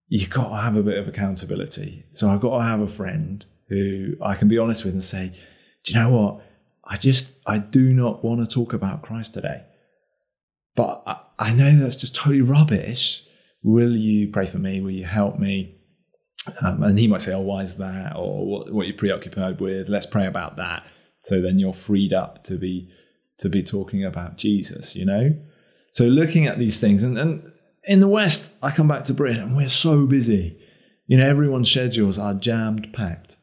[0.09, 2.05] you've got to have a bit of accountability.
[2.13, 5.33] So I've got to have a friend who I can be honest with and say,
[5.85, 6.43] do you know what?
[6.85, 9.63] I just, I do not want to talk about Christ today.
[10.75, 13.23] But I, I know that's just totally rubbish.
[13.63, 14.81] Will you pray for me?
[14.81, 15.77] Will you help me?
[16.61, 18.15] Um, and he might say, oh, why is that?
[18.17, 19.89] Or what, what you're preoccupied with?
[19.89, 20.85] Let's pray about that.
[21.21, 22.91] So then you're freed up to be
[23.39, 25.35] to be talking about Jesus, you know?
[25.93, 27.53] So looking at these things, and, and
[27.85, 30.59] in the West, I come back to Britain and we're so busy.
[31.07, 33.37] You know, everyone's schedules are jammed packed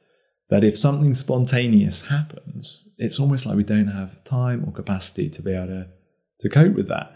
[0.50, 5.42] that if something spontaneous happens, it's almost like we don't have time or capacity to
[5.42, 5.88] be able to,
[6.42, 7.12] to cope with that.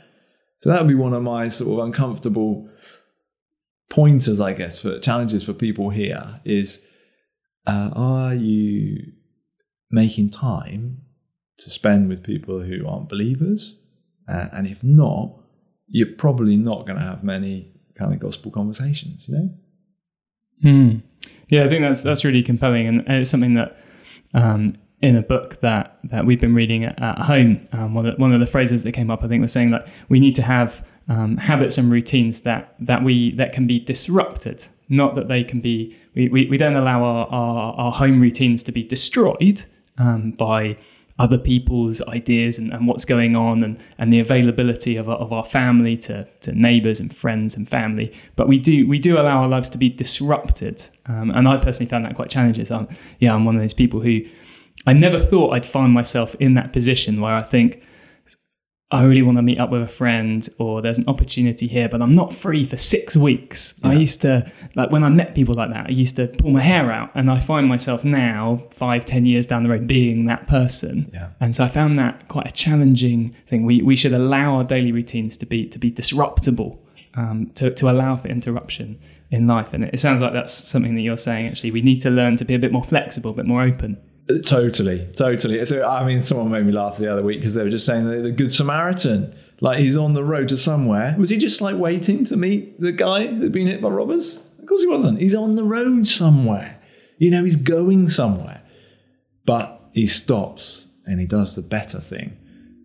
[0.59, 2.69] So that would be one of my sort of uncomfortable
[3.89, 6.85] pointers, I guess, for challenges for people here is
[7.67, 9.13] uh, are you
[9.91, 11.01] making time
[11.59, 13.79] to spend with people who aren't believers?
[14.27, 15.35] Uh, and if not,
[15.87, 19.49] you're probably not going to have many kind of gospel conversations, you know?
[20.61, 20.97] Hmm.
[21.49, 23.77] Yeah, I think that's that's really compelling, and it's something that
[24.33, 28.19] um, in a book that that we've been reading at, at home, um, one of
[28.19, 30.43] one of the phrases that came up, I think, was saying that we need to
[30.43, 35.43] have um, habits and routines that that we that can be disrupted, not that they
[35.43, 35.95] can be.
[36.15, 39.63] We, we, we don't allow our, our, our home routines to be destroyed
[39.99, 40.77] um, by
[41.19, 45.45] other people's ideas and, and what's going on and, and the availability of, of our
[45.45, 48.11] family to, to neighbors and friends and family.
[48.35, 50.85] But we do we do allow our lives to be disrupted.
[51.05, 52.65] Um, and I personally found that quite challenging.
[52.65, 54.21] So I'm, yeah, I'm one of those people who
[54.87, 57.83] I never thought I'd find myself in that position where I think,
[58.91, 62.01] I really want to meet up with a friend or there's an opportunity here, but
[62.01, 63.75] I'm not free for six weeks.
[63.83, 63.91] Yeah.
[63.91, 66.61] I used to, like, when I met people like that, I used to pull my
[66.61, 67.11] hair out.
[67.13, 71.11] And I find myself now, five, ten years down the road, being that person.
[71.13, 71.29] Yeah.
[71.39, 73.63] And so I found that quite a challenging thing.
[73.63, 76.79] We, we should allow our daily routines to be, to be disruptable,
[77.13, 78.99] um, to, to allow for interruption
[79.29, 79.71] in life.
[79.71, 81.69] And it sounds like that's something that you're saying, actually.
[81.69, 84.01] We need to learn to be a bit more flexible, a bit more open.
[84.45, 85.65] Totally, totally.
[85.65, 88.23] So, I mean, someone made me laugh the other week because they were just saying
[88.23, 91.15] the Good Samaritan, like he's on the road to somewhere.
[91.17, 94.43] Was he just like waiting to meet the guy that'd been hit by robbers?
[94.59, 95.19] Of course he wasn't.
[95.19, 96.79] He's on the road somewhere.
[97.17, 98.61] You know, he's going somewhere.
[99.45, 102.37] But he stops and he does the better thing,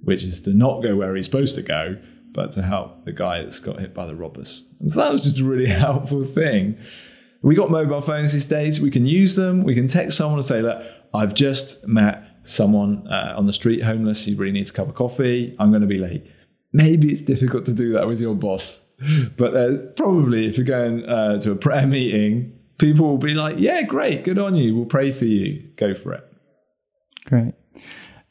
[0.03, 1.99] which is to not go where he's supposed to go,
[2.33, 4.67] but to help the guy that's got hit by the robbers.
[4.81, 6.79] And so that was just a really helpful thing.
[7.43, 8.81] We got mobile phones these days.
[8.81, 9.63] We can use them.
[9.63, 10.83] We can text someone and say, look,
[11.15, 14.25] I've just met someone uh, on the street homeless.
[14.25, 15.57] He really needs a cup of coffee.
[15.59, 16.27] I'm going to be late.
[16.73, 18.85] Maybe it's difficult to do that with your boss,
[19.37, 23.57] but uh, probably if you're going uh, to a prayer meeting, people will be like,
[23.59, 24.75] "Yeah, great, good on you.
[24.75, 25.63] We'll pray for you.
[25.77, 26.25] Go for it."
[27.27, 27.55] Great.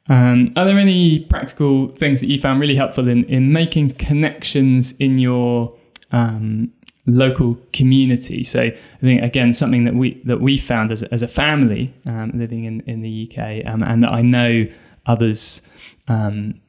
[0.09, 4.97] Um, are there any practical things that you found really helpful in in making connections
[4.97, 5.73] in your
[6.11, 6.71] um,
[7.05, 8.43] local community.
[8.43, 11.93] So I think again something that we that we found as a, as a family
[12.05, 14.65] um, living in in the UK, um, and that I know
[15.05, 15.67] others.
[16.07, 16.59] Um,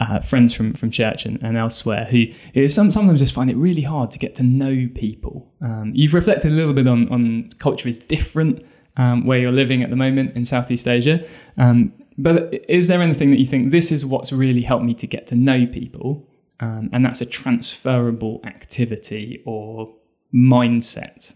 [0.00, 3.56] uh, friends from, from church and, and elsewhere who is some, sometimes just find it
[3.56, 5.52] really hard to get to know people.
[5.60, 8.64] Um, you've reflected a little bit on, on culture is different
[8.96, 11.22] um, where you're living at the moment in Southeast Asia.
[11.58, 15.06] Um, but is there anything that you think this is what's really helped me to
[15.06, 16.26] get to know people
[16.60, 19.94] um, and that's a transferable activity or
[20.34, 21.34] mindset.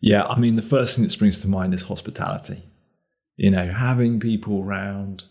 [0.00, 2.62] Yeah, I mean, the first thing that springs to mind is hospitality.
[3.36, 5.24] You know, having people around,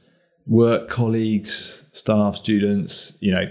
[0.47, 3.45] work colleagues, staff, students, you know,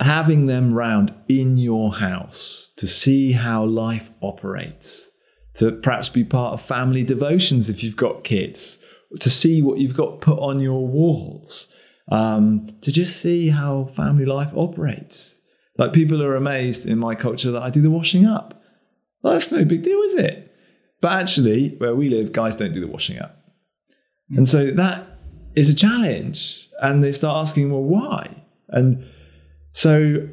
[0.00, 5.10] having them round in your house to see how life operates,
[5.54, 8.78] to perhaps be part of family devotions if you've got kids,
[9.18, 11.69] to see what you've got put on your walls
[12.10, 15.38] um, to just see how family life operates.
[15.78, 18.62] Like people are amazed in my culture that I do the washing up.
[19.22, 20.54] Well, that's no big deal, is it?
[21.00, 23.42] But actually, where we live, guys don't do the washing up.
[24.30, 24.38] Mm.
[24.38, 25.06] And so that
[25.54, 26.68] is a challenge.
[26.82, 28.42] And they start asking, well, why?
[28.68, 29.04] And
[29.72, 30.28] so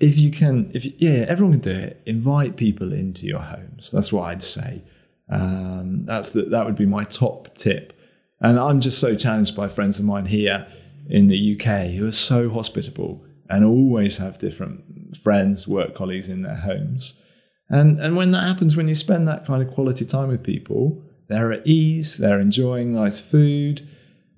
[0.00, 2.02] if you can, if you, yeah, everyone can do it.
[2.06, 3.90] Invite people into your homes.
[3.90, 4.82] That's what I'd say.
[5.30, 7.98] Um, that's the, that would be my top tip.
[8.40, 10.66] And I'm just so challenged by friends of mine here
[11.08, 16.42] in the UK who are so hospitable and always have different friends, work colleagues in
[16.42, 17.20] their homes.
[17.68, 21.02] And, and when that happens, when you spend that kind of quality time with people,
[21.28, 23.88] they're at ease, they're enjoying nice food,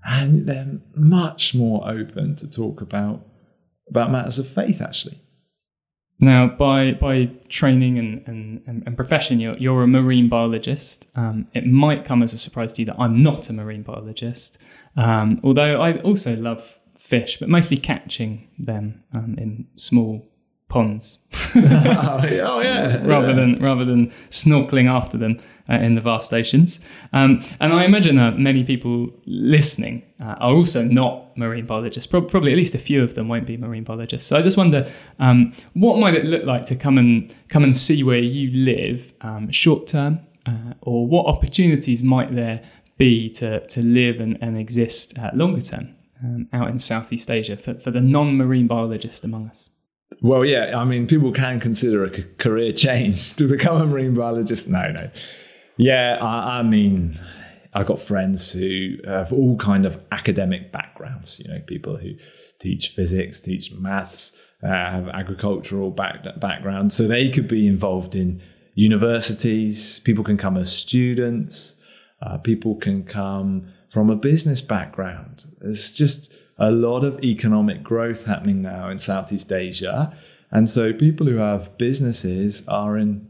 [0.05, 3.27] and they're much more open to talk about,
[3.89, 5.21] about matters of faith, actually.
[6.19, 11.07] Now, by by training and, and, and profession, you're, you're a marine biologist.
[11.15, 14.57] Um, it might come as a surprise to you that I'm not a marine biologist.
[14.97, 16.65] Um, although I also love
[16.99, 20.29] fish, but mostly catching them um, in small
[20.69, 21.21] ponds.
[21.55, 23.07] oh yeah.
[23.07, 23.35] rather yeah.
[23.35, 26.81] than rather than snorkeling after them uh, in the vast oceans.
[27.13, 32.07] Um, and I imagine that many people listening uh, are also not marine biologists.
[32.11, 34.29] Pro- probably at least a few of them won't be marine biologists.
[34.29, 37.77] So I just wonder, um, what might it look like to come and come and
[37.77, 42.63] see where you live um, short term, uh, or what opportunities might there
[42.99, 47.57] be to to live and, and exist uh, longer term um, out in Southeast Asia
[47.57, 49.71] for, for the non-marine biologist among us.
[50.23, 54.69] Well, yeah, I mean, people can consider a career change to become a marine biologist.
[54.69, 55.11] No, no.
[55.77, 57.21] Yeah, I, I mean,
[57.75, 61.39] I've got friends who have all kind of academic backgrounds.
[61.41, 62.13] You know, people who
[62.59, 64.33] teach physics, teach maths,
[64.63, 68.41] uh, have agricultural back, backgrounds, so they could be involved in
[68.75, 69.99] universities.
[70.01, 71.76] People can come as students.
[72.23, 75.45] Uh, people can come from a business background.
[75.61, 80.17] There's just a lot of economic growth happening now in Southeast Asia.
[80.51, 83.29] And so people who have businesses are in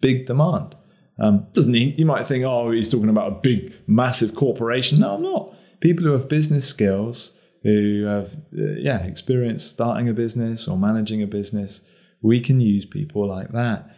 [0.00, 0.76] big demand.
[1.20, 1.94] Um, doesn't he?
[1.98, 5.00] You might think, oh, he's talking about a big, massive corporation.
[5.00, 5.54] No, I'm not.
[5.80, 7.32] People who have business skills,
[7.64, 11.82] who have, uh, yeah, experience starting a business or managing a business,
[12.22, 13.90] we can use people like that.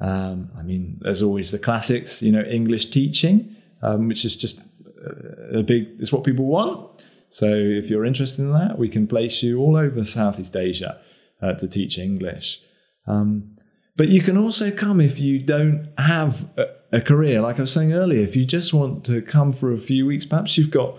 [0.00, 3.55] Um, I mean, there's always the classics, you know, English teaching,
[3.86, 7.02] um, which is just uh, a big, it's what people want.
[7.30, 11.00] So if you're interested in that, we can place you all over Southeast Asia
[11.40, 12.60] uh, to teach English.
[13.06, 13.56] Um,
[13.96, 17.40] but you can also come if you don't have a, a, career.
[17.40, 20.24] Like I was saying earlier, if you just want to come for a few weeks,
[20.24, 20.98] perhaps you've got,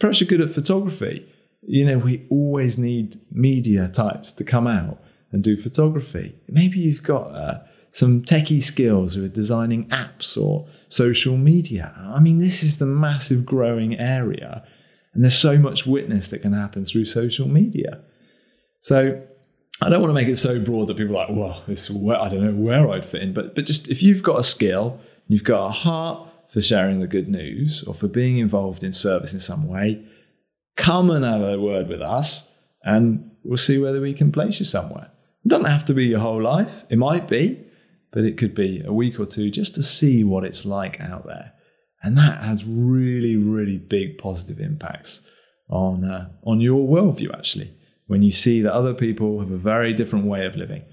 [0.00, 1.26] perhaps you're good at photography.
[1.62, 5.00] You know, we always need media types to come out
[5.32, 6.34] and do photography.
[6.48, 7.60] Maybe you've got uh,
[7.92, 11.92] some techie skills with designing apps or social media.
[12.14, 14.64] I mean, this is the massive growing area
[15.12, 18.00] and there's so much witness that can happen through social media.
[18.80, 19.20] So
[19.82, 22.28] I don't want to make it so broad that people are like, well, this I
[22.28, 23.34] don't know where I'd fit in.
[23.34, 27.08] But but just if you've got a skill, you've got a heart for sharing the
[27.08, 30.04] good news or for being involved in service in some way,
[30.76, 32.48] come and have a word with us
[32.84, 35.10] and we'll see whether we can place you somewhere.
[35.44, 36.84] It doesn't have to be your whole life.
[36.88, 37.63] It might be,
[38.14, 41.26] but it could be a week or two just to see what it's like out
[41.26, 41.52] there.
[42.02, 45.22] And that has really, really big positive impacts
[45.68, 47.74] on, uh, on your worldview, actually,
[48.06, 50.84] when you see that other people have a very different way of living,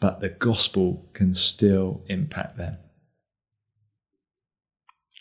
[0.00, 2.76] but the gospel can still impact them.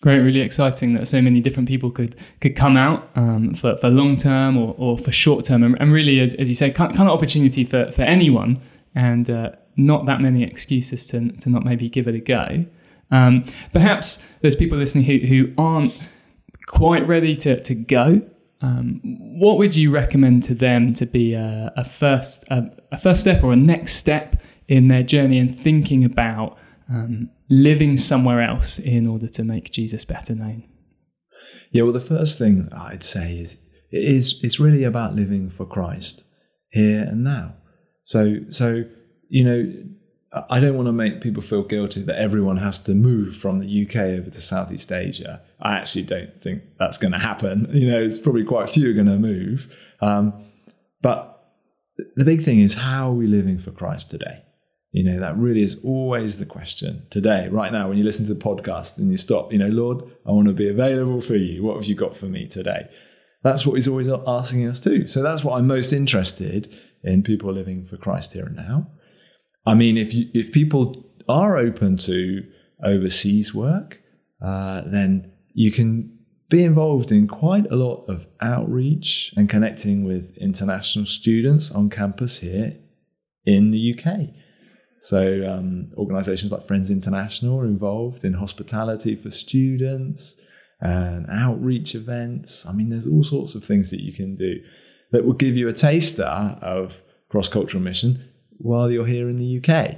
[0.02, 3.90] Great, really exciting that so many different people could could come out um, for, for
[3.90, 6.96] long term or, or for short term, and, and really, as, as you say, kind,
[6.96, 8.62] kind of opportunity for, for anyone,
[8.96, 12.66] and uh, not that many excuses to, to not maybe give it a go.
[13.12, 15.94] Um, perhaps there's people listening who, who aren't
[16.66, 18.22] quite ready to, to go.
[18.62, 19.02] Um,
[19.40, 23.44] what would you recommend to them to be a, a first a, a, first step
[23.44, 26.58] or a next step in their journey and thinking about
[26.90, 30.64] um, living somewhere else in order to make Jesus better known?
[31.72, 33.58] Yeah, well, the first thing I'd say is
[33.92, 36.24] is it's really about living for Christ
[36.70, 37.56] here and now.
[38.06, 38.86] So so
[39.28, 39.74] you know
[40.50, 43.86] I don't want to make people feel guilty that everyone has to move from the
[43.86, 45.42] UK over to Southeast Asia.
[45.62, 47.70] I actually don't think that's going to happen.
[47.74, 49.74] You know, it's probably quite a few are going to move.
[50.02, 50.34] Um,
[51.02, 51.54] but
[52.16, 54.44] the big thing is how are we living for Christ today?
[54.92, 58.34] You know, that really is always the question today, right now, when you listen to
[58.34, 61.64] the podcast and you stop, you know, Lord, I want to be available for you.
[61.64, 62.90] What have you got for me today?
[63.44, 65.08] That's what he's always asking us to.
[65.08, 66.74] So that's what I'm most interested
[67.06, 68.88] in people living for Christ here and now.
[69.66, 72.44] I mean, if you, if people are open to
[72.84, 74.00] overseas work,
[74.44, 76.18] uh, then you can
[76.50, 82.40] be involved in quite a lot of outreach and connecting with international students on campus
[82.40, 82.78] here
[83.46, 84.30] in the UK.
[85.00, 90.36] So, um, organizations like Friends International are involved in hospitality for students
[90.82, 92.66] and outreach events.
[92.66, 94.56] I mean, there's all sorts of things that you can do
[95.16, 98.22] that will give you a taster of cross cultural mission
[98.58, 99.96] while you're here in the UK.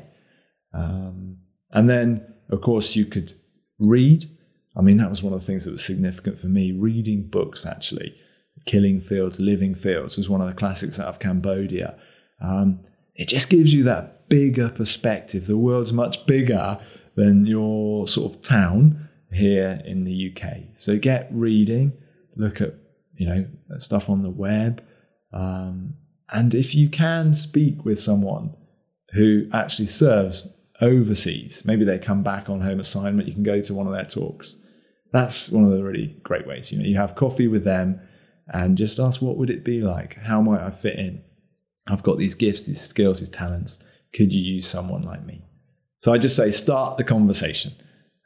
[0.75, 1.37] Um,
[1.71, 3.33] and then, of course, you could
[3.79, 4.29] read.
[4.75, 6.71] I mean, that was one of the things that was significant for me.
[6.71, 8.15] Reading books, actually.
[8.67, 11.97] Killing Fields, Living Fields was one of the classics out of Cambodia.
[12.39, 12.81] Um,
[13.15, 15.47] it just gives you that bigger perspective.
[15.47, 16.79] The world's much bigger
[17.15, 20.57] than your sort of town here in the UK.
[20.75, 21.93] So get reading,
[22.35, 22.75] look at
[23.15, 23.47] you know
[23.79, 24.83] stuff on the web,
[25.33, 25.95] um,
[26.29, 28.55] and if you can speak with someone
[29.13, 30.49] who actually serves
[30.81, 34.05] overseas, maybe they come back on home assignment, you can go to one of their
[34.05, 34.55] talks.
[35.13, 36.71] That's one of the really great ways.
[36.71, 38.01] You know, you have coffee with them
[38.49, 40.17] and just ask, what would it be like?
[40.17, 41.23] How might I fit in?
[41.87, 43.79] I've got these gifts, these skills, these talents.
[44.13, 45.43] Could you use someone like me?
[45.99, 47.73] So I just say, start the conversation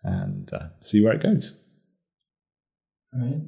[0.04, 1.56] and uh, see where it goes.
[3.14, 3.42] Right.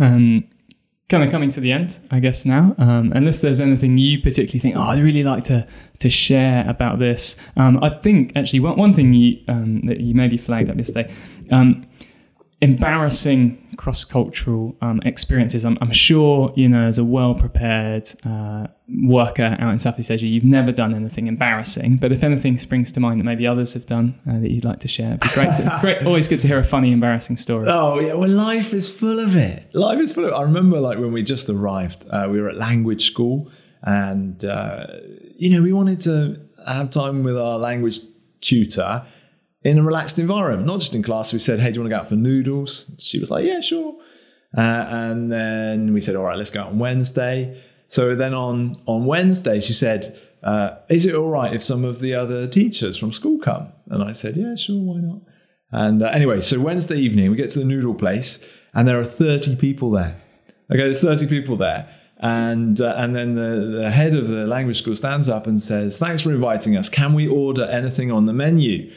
[0.00, 0.48] Um,
[1.08, 2.74] kind of coming to the end, I guess now.
[2.78, 5.66] Um, unless there's anything you particularly think, oh, I'd really like to
[5.98, 7.38] to share about this.
[7.56, 11.14] Um, I think actually one, one thing you um, that you maybe flagged up yesterday.
[11.50, 11.86] Um,
[12.60, 15.64] embarrassing cross cultural um, experiences.
[15.64, 18.66] I'm, I'm, sure, you know, as a well prepared uh,
[19.04, 21.96] worker out in Southeast Asia, you've never done anything embarrassing.
[21.96, 24.80] But if anything springs to mind that maybe others have done uh, that you'd like
[24.80, 25.54] to share, it'd be great.
[25.56, 27.68] To, great, always good to hear a funny, embarrassing story.
[27.68, 28.14] Oh, yeah.
[28.14, 29.68] Well, life is full of it.
[29.74, 30.34] Life is full of it.
[30.34, 33.50] I remember, like, when we just arrived, uh, we were at language school
[33.82, 34.86] and, uh,
[35.36, 38.00] you know, we wanted to have time with our language
[38.40, 39.04] tutor
[39.64, 41.32] in a relaxed environment, not just in class.
[41.32, 42.90] We said, hey, do you want to go out for noodles?
[42.98, 43.94] She was like, yeah, sure.
[44.56, 47.62] Uh, and then we said, all right, let's go out on Wednesday.
[47.88, 52.00] So then on, on Wednesday, she said, uh, is it all right if some of
[52.00, 53.72] the other teachers from school come?
[53.88, 55.20] And I said, yeah, sure, why not?
[55.70, 58.44] And uh, anyway, so Wednesday evening, we get to the noodle place,
[58.74, 60.20] and there are 30 people there.
[60.70, 61.88] Okay, there's 30 people there.
[62.18, 65.96] And, uh, and then the, the head of the language school stands up and says,
[65.96, 66.88] Thanks for inviting us.
[66.88, 68.92] Can we order anything on the menu?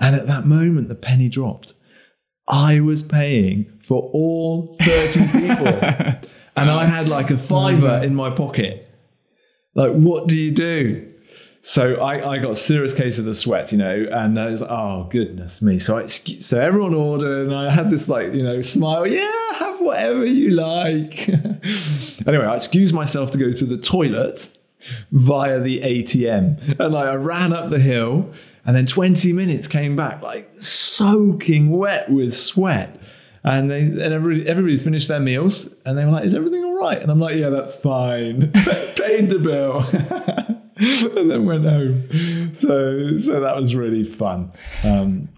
[0.00, 1.74] And at that moment, the penny dropped.
[2.48, 5.66] I was paying for all 30 people.
[6.56, 8.88] and I had like a fiver in my pocket.
[9.74, 11.06] Like, what do you do?
[11.62, 14.62] So I, I got a serious case of the sweat, you know, and I was
[14.62, 15.78] like, oh, goodness me.
[15.78, 19.78] So I, so everyone ordered, and I had this like, you know, smile, yeah, have
[19.78, 21.28] whatever you like.
[22.26, 24.56] anyway, I excused myself to go to the toilet
[25.12, 26.80] via the ATM.
[26.80, 28.32] And like, I ran up the hill
[28.64, 33.00] and then 20 minutes came back like soaking wet with sweat.
[33.42, 36.76] And they and everybody, everybody finished their meals and they were like, Is everything all
[36.76, 37.00] right?
[37.00, 38.52] And I'm like, Yeah, that's fine.
[38.96, 39.80] Paid the bill.
[41.16, 42.54] and then went home.
[42.54, 44.52] So so that was really fun.
[44.84, 45.30] Um,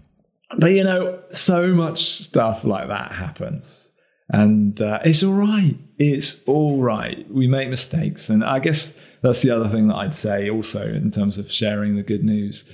[0.57, 3.89] but you know, so much stuff like that happens.
[4.29, 5.77] And uh, it's all right.
[5.97, 7.25] It's all right.
[7.31, 8.29] We make mistakes.
[8.29, 11.95] And I guess that's the other thing that I'd say also in terms of sharing
[11.95, 12.69] the good news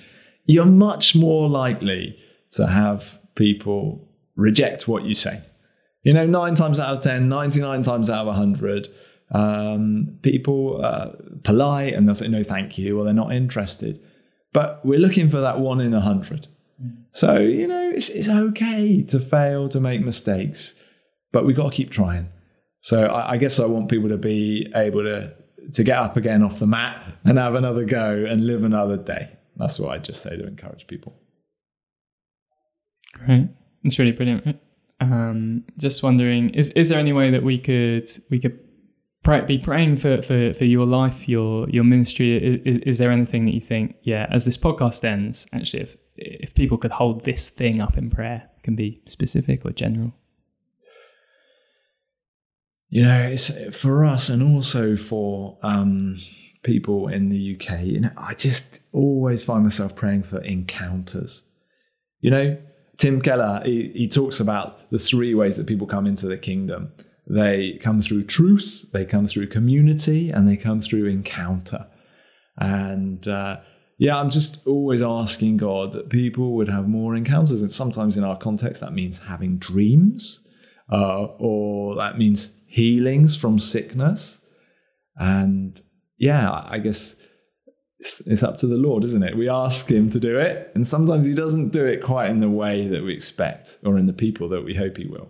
[0.50, 2.18] you're much more likely
[2.50, 5.40] to have people reject what you say.
[6.02, 8.88] You know, nine times out of 10, 99 times out of 100,
[9.32, 11.12] um, people are
[11.44, 14.02] polite and they'll say, no, thank you, or they're not interested.
[14.52, 16.48] But we're looking for that one in a hundred.
[17.12, 20.74] So, you know, it's, it's okay to fail, to make mistakes,
[21.32, 22.30] but we've got to keep trying.
[22.80, 25.32] So I, I guess I want people to be able to,
[25.74, 29.36] to get up again off the mat and have another go and live another day.
[29.60, 31.14] That's what I just say to encourage people.
[33.14, 33.50] Great,
[33.84, 34.58] it's really brilliant.
[35.02, 38.60] Um, just wondering, is is there any way that we could we could
[39.24, 42.62] pray, be praying for, for, for your life, your your ministry?
[42.66, 46.54] Is, is there anything that you think, yeah, as this podcast ends, actually, if if
[46.54, 50.14] people could hold this thing up in prayer, it can be specific or general?
[52.90, 56.20] You know, it's for us and also for um,
[56.70, 61.42] people in the UK, you know, I just always find myself praying for encounters.
[62.22, 62.58] You know,
[62.98, 66.92] Tim Keller, he, he talks about the three ways that people come into the kingdom.
[67.28, 71.88] They come through truth, they come through community, and they come through encounter.
[72.58, 73.62] And uh,
[73.98, 77.62] yeah, I'm just always asking God that people would have more encounters.
[77.62, 80.40] And sometimes in our context, that means having dreams,
[80.92, 84.40] uh, or that means healings from sickness.
[85.16, 85.80] And
[86.20, 87.16] yeah, I guess
[88.00, 89.38] it's, it's up to the Lord, isn't it?
[89.38, 92.50] We ask Him to do it, and sometimes He doesn't do it quite in the
[92.50, 95.30] way that we expect or in the people that we hope He will.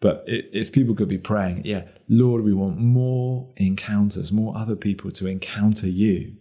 [0.00, 5.10] But if people could be praying, yeah, Lord, we want more encounters, more other people
[5.12, 6.36] to encounter you,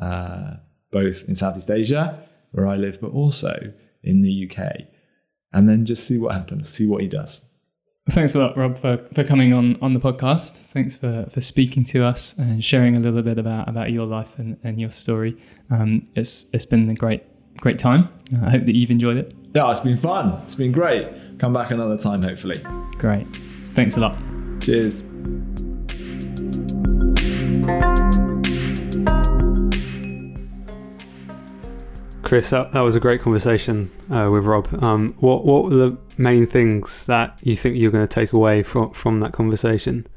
[0.00, 0.54] uh,
[0.90, 3.72] both in Southeast Asia, where I live, but also
[4.02, 4.86] in the UK.
[5.52, 7.44] And then just see what happens, see what he does.
[8.10, 10.56] Thanks a lot, Rob, for, for coming on, on the podcast.
[10.72, 14.28] Thanks for, for speaking to us and sharing a little bit about, about your life
[14.38, 15.36] and, and your story.
[15.70, 17.24] Um, it's it's been a great
[17.56, 18.08] great time.
[18.44, 19.34] I hope that you've enjoyed it.
[19.54, 20.40] Yeah, it's been fun.
[20.42, 21.08] It's been great.
[21.38, 22.60] Come back another time, hopefully.
[22.98, 23.26] Great.
[23.74, 24.16] Thanks a lot.
[24.60, 25.02] Cheers.
[32.26, 34.82] Chris, that, that was a great conversation uh, with Rob.
[34.82, 38.64] Um, what what were the main things that you think you're going to take away
[38.64, 40.08] from from that conversation?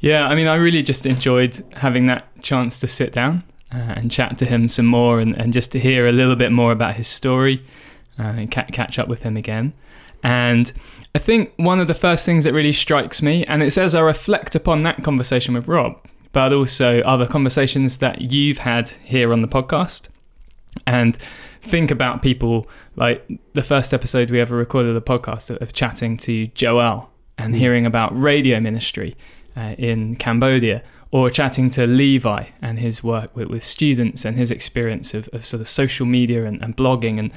[0.00, 4.10] Yeah, I mean, I really just enjoyed having that chance to sit down uh, and
[4.10, 6.94] chat to him some more, and, and just to hear a little bit more about
[6.94, 7.62] his story
[8.18, 9.74] uh, and ca- catch up with him again.
[10.22, 10.72] And
[11.14, 14.00] I think one of the first things that really strikes me, and it says I
[14.00, 16.00] reflect upon that conversation with Rob,
[16.32, 20.08] but also other conversations that you've had here on the podcast.
[20.86, 21.16] And
[21.62, 23.24] think about people like
[23.54, 27.58] the first episode we ever recorded the podcast of, of chatting to Joel and Mm.
[27.58, 29.14] hearing about radio ministry
[29.56, 34.50] uh, in Cambodia, or chatting to Levi and his work with, with students and his
[34.50, 37.18] experience of, of sort of social media and, and blogging.
[37.18, 37.30] And,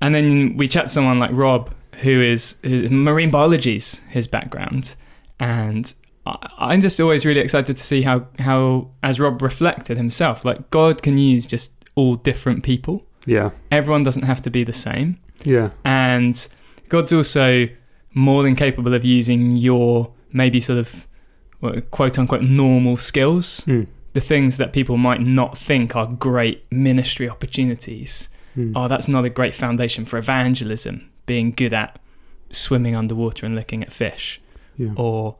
[0.00, 4.94] and then we chat to someone like Rob, who is, is marine biology's his background.
[5.40, 5.92] And
[6.24, 10.70] I- I'm just always really excited to see how, how, as Rob reflected himself, like
[10.70, 13.04] God can use just all different people.
[13.26, 13.50] Yeah.
[13.72, 15.18] Everyone doesn't have to be the same.
[15.42, 15.70] Yeah.
[15.84, 16.46] And
[16.88, 17.68] God's also
[18.14, 21.06] more than capable of using your maybe sort of
[21.90, 23.86] quote unquote normal skills, Mm.
[24.12, 28.28] the things that people might not think are great ministry opportunities.
[28.56, 28.72] Mm.
[28.76, 31.98] Oh, that's not a great foundation for evangelism, being good at
[32.50, 34.40] swimming underwater and looking at fish,
[34.78, 34.92] yeah.
[34.96, 35.36] or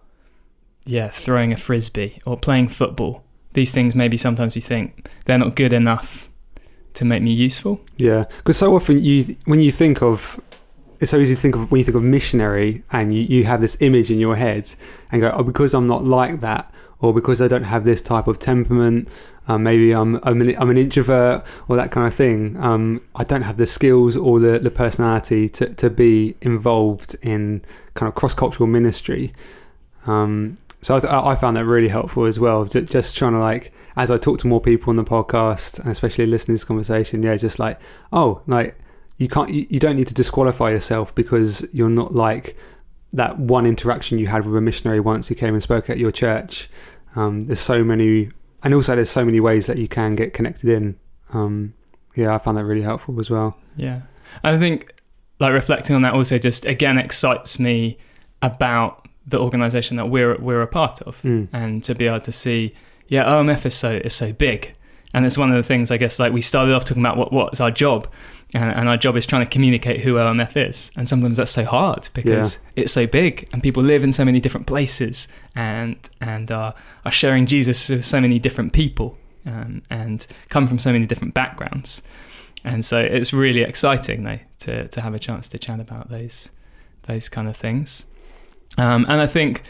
[0.85, 3.23] yeah, throwing a frisbee, or playing football.
[3.55, 6.29] These things maybe sometimes you think they're not good enough
[6.97, 7.81] to make me useful.
[7.97, 10.41] Yeah, because so often you, when you think of,
[11.01, 13.61] it's so easy to think of when you think of missionary, and you, you have
[13.61, 14.75] this image in your head,
[15.11, 18.27] and go, oh, because I'm not like that, or because I don't have this type
[18.27, 19.09] of temperament,
[19.49, 22.57] um, maybe I'm I'm an, I'm an introvert, or that kind of thing.
[22.59, 27.63] Um, I don't have the skills or the, the personality to, to be involved in
[27.95, 29.33] kind of cross cultural ministry.
[30.07, 32.65] Um, so I, I found that really helpful as well.
[32.65, 35.91] Just, just trying to like, as I talk to more people on the podcast, and
[35.91, 37.81] especially listening to this conversation, yeah, just like,
[38.13, 38.79] oh, like
[39.17, 42.57] you can't, you, you don't need to disqualify yourself because you're not like
[43.13, 46.13] that one interaction you had with a missionary once who came and spoke at your
[46.13, 46.69] church.
[47.15, 48.31] Um, there's so many,
[48.63, 50.99] and also there's so many ways that you can get connected in.
[51.33, 51.75] Um,
[52.15, 53.57] yeah, I found that really helpful as well.
[53.77, 54.03] Yeah.
[54.45, 54.93] I think
[55.39, 57.99] like reflecting on that also just again excites me
[58.43, 61.21] about the organization that we're we're a part of.
[61.23, 61.49] Mm.
[61.53, 62.75] and to be able to see
[63.09, 64.75] yeah OMF is so is so big.
[65.15, 67.33] And it's one of the things I guess like we started off talking about what
[67.33, 68.09] what's our job?
[68.55, 70.93] And, and our job is trying to communicate who OMF is.
[70.97, 74.41] And sometimes that's so hard because it's so big and people live in so many
[74.41, 76.75] different places and and are
[77.05, 81.35] are sharing Jesus with so many different people um, and come from so many different
[81.35, 82.03] backgrounds.
[82.65, 86.51] And so it's really exciting though to to have a chance to chat about those
[87.07, 88.07] those kind of things
[88.79, 89.63] um, and I think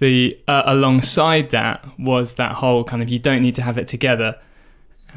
[0.00, 3.88] the uh, alongside that was that whole kind of you don't need to have it
[3.88, 4.38] together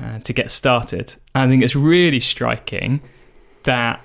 [0.02, 1.16] uh, to get started.
[1.36, 3.02] I think it's really striking
[3.64, 4.02] that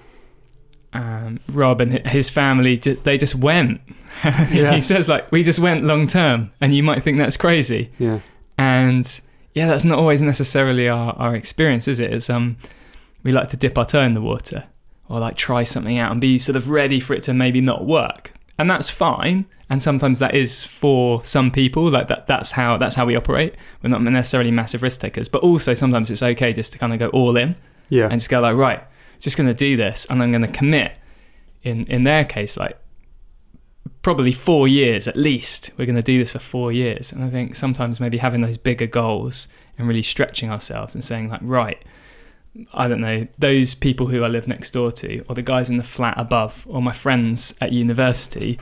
[0.92, 3.80] um, Rob and his family they just went.
[4.24, 4.74] Yeah.
[4.74, 8.20] he says like we just went long term, and you might think that's crazy, Yeah.
[8.56, 9.20] and
[9.52, 12.12] yeah, that's not always necessarily our, our experience, is it?
[12.14, 12.56] It's um,
[13.22, 14.64] we like to dip our toe in the water
[15.10, 17.86] or like try something out and be sort of ready for it to maybe not
[17.86, 19.46] work, and that's fine.
[19.68, 22.26] And sometimes that is for some people, like that.
[22.28, 23.54] That's how that's how we operate.
[23.82, 26.98] We're not necessarily massive risk takers, but also sometimes it's okay just to kind of
[27.00, 27.56] go all in
[27.88, 28.04] Yeah.
[28.04, 28.84] and just go like, right,
[29.18, 30.92] just going to do this, and I'm going to commit.
[31.62, 32.78] In in their case, like
[34.02, 35.70] probably four years at least.
[35.76, 38.56] We're going to do this for four years, and I think sometimes maybe having those
[38.56, 39.48] bigger goals
[39.78, 41.82] and really stretching ourselves and saying like, right,
[42.72, 45.76] I don't know, those people who I live next door to, or the guys in
[45.76, 48.58] the flat above, or my friends at university.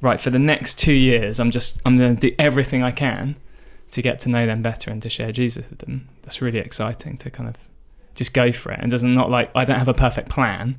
[0.00, 3.36] Right, for the next two years, I'm just I'm going to do everything I can
[3.92, 6.08] to get to know them better and to share Jesus with them.
[6.22, 7.56] That's really exciting to kind of
[8.14, 8.80] just go for it.
[8.80, 10.76] And doesn't not like I don't have a perfect plan.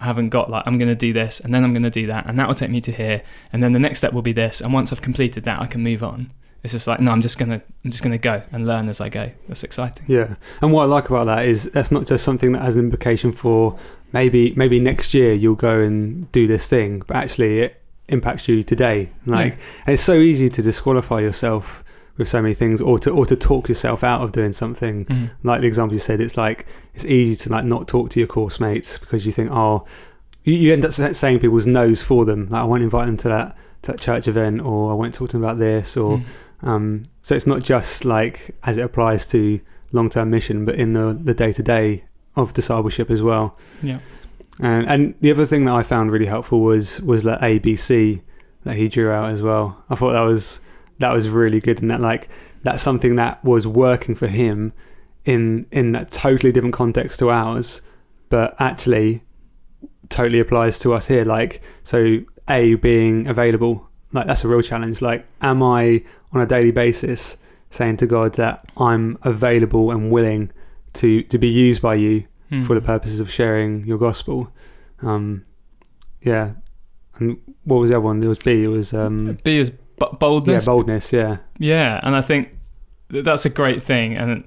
[0.00, 2.06] I haven't got like I'm going to do this and then I'm going to do
[2.06, 4.32] that and that will take me to here and then the next step will be
[4.32, 6.30] this and once I've completed that I can move on.
[6.64, 9.08] It's just like no, I'm just gonna I'm just gonna go and learn as I
[9.08, 9.30] go.
[9.46, 10.04] That's exciting.
[10.08, 12.84] Yeah, and what I like about that is that's not just something that has an
[12.84, 13.78] implication for
[14.12, 18.62] maybe maybe next year you'll go and do this thing, but actually it impacts you
[18.62, 19.10] today.
[19.26, 21.84] Like and it's so easy to disqualify yourself
[22.16, 25.04] with so many things, or to or to talk yourself out of doing something.
[25.04, 25.30] Mhm.
[25.44, 28.26] Like the example you said, it's like it's easy to like not talk to your
[28.26, 29.84] course mates because you think, oh,
[30.42, 32.46] you, you end up saying people's no's for them.
[32.48, 35.28] Like I won't invite them to that to that church event, or I won't talk
[35.28, 36.24] to them about this, or Mm.
[36.62, 39.60] Um, so it's not just like as it applies to
[39.92, 42.04] long term mission, but in the the day to day
[42.36, 43.56] of discipleship as well.
[43.82, 44.00] Yeah.
[44.60, 48.22] And and the other thing that I found really helpful was was that ABC
[48.64, 49.84] that he drew out as well.
[49.88, 50.60] I thought that was
[50.98, 52.28] that was really good, and that like
[52.62, 54.72] that's something that was working for him
[55.24, 57.82] in in that totally different context to ours,
[58.28, 59.22] but actually
[60.08, 61.24] totally applies to us here.
[61.24, 65.00] Like so, a being available, like that's a real challenge.
[65.00, 66.02] Like, am I
[66.32, 67.36] on a daily basis
[67.70, 70.50] saying to God that I'm available and willing
[70.94, 72.66] to to be used by you Mm.
[72.66, 74.50] for the purposes of sharing your gospel.
[75.02, 75.44] Um,
[76.22, 76.54] yeah,
[77.18, 78.20] and what was the other one?
[78.20, 78.64] There was B.
[78.64, 80.64] It was um, b- yeah, boldness.
[80.64, 81.12] boldness.
[81.12, 82.48] Yeah, Yeah, and I think
[83.10, 84.44] that's a great thing, and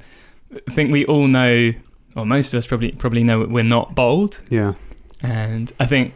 [0.68, 1.74] I think we all know,
[2.16, 4.74] or most of us probably probably know we're not bold, Yeah.
[5.22, 6.14] and I think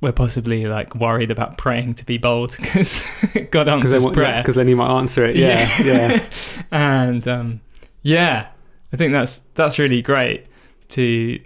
[0.00, 3.06] we're possibly like worried about praying to be bold because
[3.50, 4.42] God Because answers prayer.
[4.46, 5.36] then he might answer it.
[5.36, 5.68] Yeah.
[5.84, 6.24] Yeah.
[6.70, 7.60] and um,
[8.02, 8.48] yeah,
[8.92, 10.46] I think that's that's really great
[10.90, 11.38] to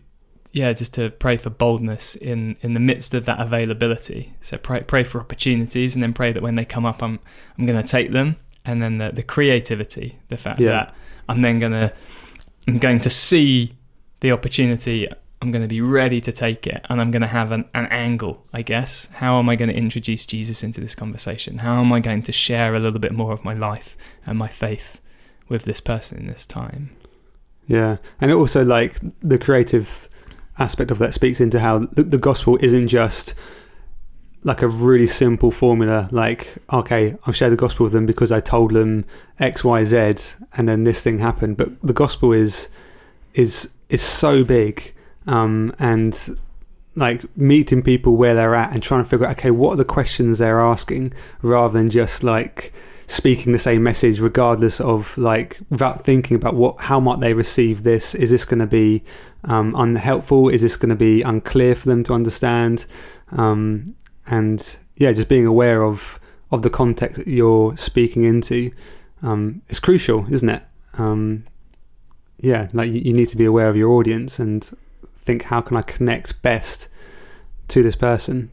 [0.53, 4.35] yeah just to pray for boldness in in the midst of that availability.
[4.41, 7.21] So pray pray for opportunities, and then pray that when they come up, I'm
[7.59, 10.71] I'm going to take them, and then the, the creativity, the fact Yeah.
[10.73, 10.95] that
[11.29, 11.93] I'm then going to
[12.67, 13.75] I'm going to see
[14.21, 15.07] the opportunity.
[15.47, 17.87] I'm going to be ready to take it, and I'm going to have an, an
[17.87, 19.07] angle, I guess.
[19.13, 21.59] How am I going to introduce Jesus into this conversation?
[21.59, 24.49] How am I going to share a little bit more of my life and my
[24.49, 24.99] faith
[25.49, 26.97] with this person in this time?
[27.69, 30.09] Yeah, and also like the creative
[30.59, 33.33] aspect of that speaks into how the, the gospel isn't just
[34.43, 36.09] like a really simple formula.
[36.11, 39.05] Like, okay, I'll share the gospel with them because I told them
[39.39, 41.57] X, Y, Z, and then this thing happened.
[41.57, 42.67] But the gospel is
[43.35, 44.93] is is so big,
[45.27, 46.39] um, and
[46.95, 49.85] like meeting people where they're at and trying to figure out okay, what are the
[49.85, 51.13] questions they're asking,
[51.43, 52.73] rather than just like
[53.09, 57.83] speaking the same message regardless of like without thinking about what how might they receive
[57.83, 58.15] this?
[58.15, 59.03] Is this going to be
[59.45, 60.49] um, unhelpful?
[60.49, 62.87] Is this going to be unclear for them to understand?
[63.33, 63.95] Um,
[64.27, 66.19] and yeah just being aware of
[66.51, 68.73] of the context that you're speaking into
[69.23, 70.63] um, is crucial isn't it?
[70.99, 71.45] Um,
[72.39, 74.69] yeah like you, you need to be aware of your audience and
[75.27, 76.89] think how can I connect best
[77.69, 78.51] to this person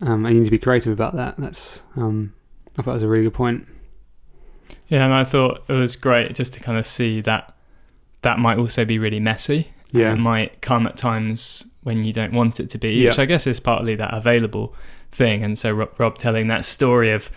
[0.00, 2.32] um, and you need to be creative about that that's um,
[2.78, 3.66] I thought that was a really good point
[4.88, 7.54] Yeah, and I thought it was great just to kind of see that
[8.22, 9.68] that might also be really messy.
[9.92, 13.10] yeah It might come at times when you don't want it to be, Yeah.
[13.10, 14.74] which I guess is partly that available
[15.12, 15.42] thing.
[15.44, 17.30] And so Rob, Rob telling that story of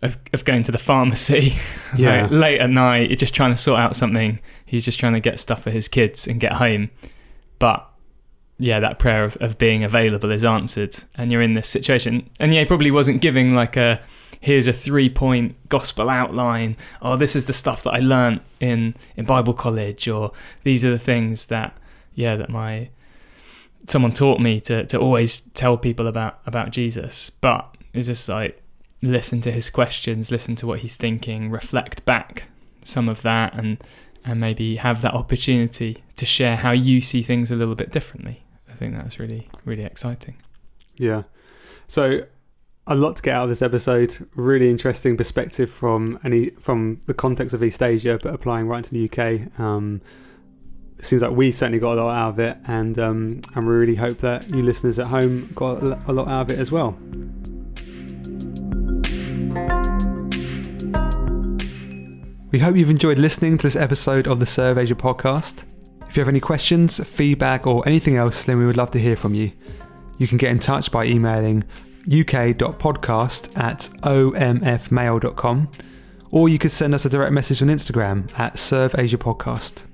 [0.00, 1.56] of, of going to the pharmacy
[1.96, 2.22] Yeah.
[2.22, 4.38] like, late at night, you're just trying to sort out something.
[4.64, 6.90] He's just trying to get stuff for his kids and get home.
[7.58, 7.88] But
[8.58, 12.28] yeah, that prayer of, of being available is answered, and you're in this situation.
[12.40, 14.00] And yeah, he probably wasn't giving like a
[14.40, 16.76] here's a three point gospel outline.
[17.02, 20.32] Oh, this is the stuff that I learnt in in Bible college, or
[20.64, 21.76] these are the things that
[22.14, 22.90] yeah that my
[23.86, 27.30] someone taught me to to always tell people about about Jesus.
[27.30, 28.60] But it's just like
[29.02, 32.44] listen to his questions, listen to what he's thinking, reflect back
[32.82, 33.78] some of that, and
[34.28, 38.44] and maybe have that opportunity to share how you see things a little bit differently.
[38.68, 40.36] I think that's really really exciting.
[40.96, 41.22] Yeah.
[41.86, 42.26] So
[42.86, 44.28] a lot to get out of this episode.
[44.34, 48.90] Really interesting perspective from any from the context of East Asia, but applying right to
[48.90, 49.58] the UK.
[49.58, 50.00] Um,
[51.00, 53.94] seems like we certainly got a lot out of it, and um, and we really
[53.94, 56.98] hope that you listeners at home got a lot out of it as well.
[62.50, 65.64] We hope you've enjoyed listening to this episode of the Serve Asia podcast.
[66.08, 69.16] If you have any questions, feedback, or anything else, then we would love to hear
[69.16, 69.52] from you.
[70.16, 71.62] You can get in touch by emailing
[72.06, 75.70] uk.podcast at omfmail.com
[76.30, 79.84] or you could send us a direct message on Instagram at Serve Asia Podcast.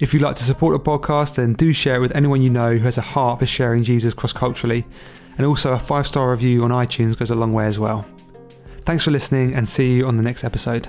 [0.00, 2.76] If you'd like to support the podcast, then do share it with anyone you know
[2.76, 4.84] who has a heart for sharing Jesus cross culturally,
[5.38, 8.04] and also a five star review on iTunes goes a long way as well.
[8.80, 10.88] Thanks for listening and see you on the next episode.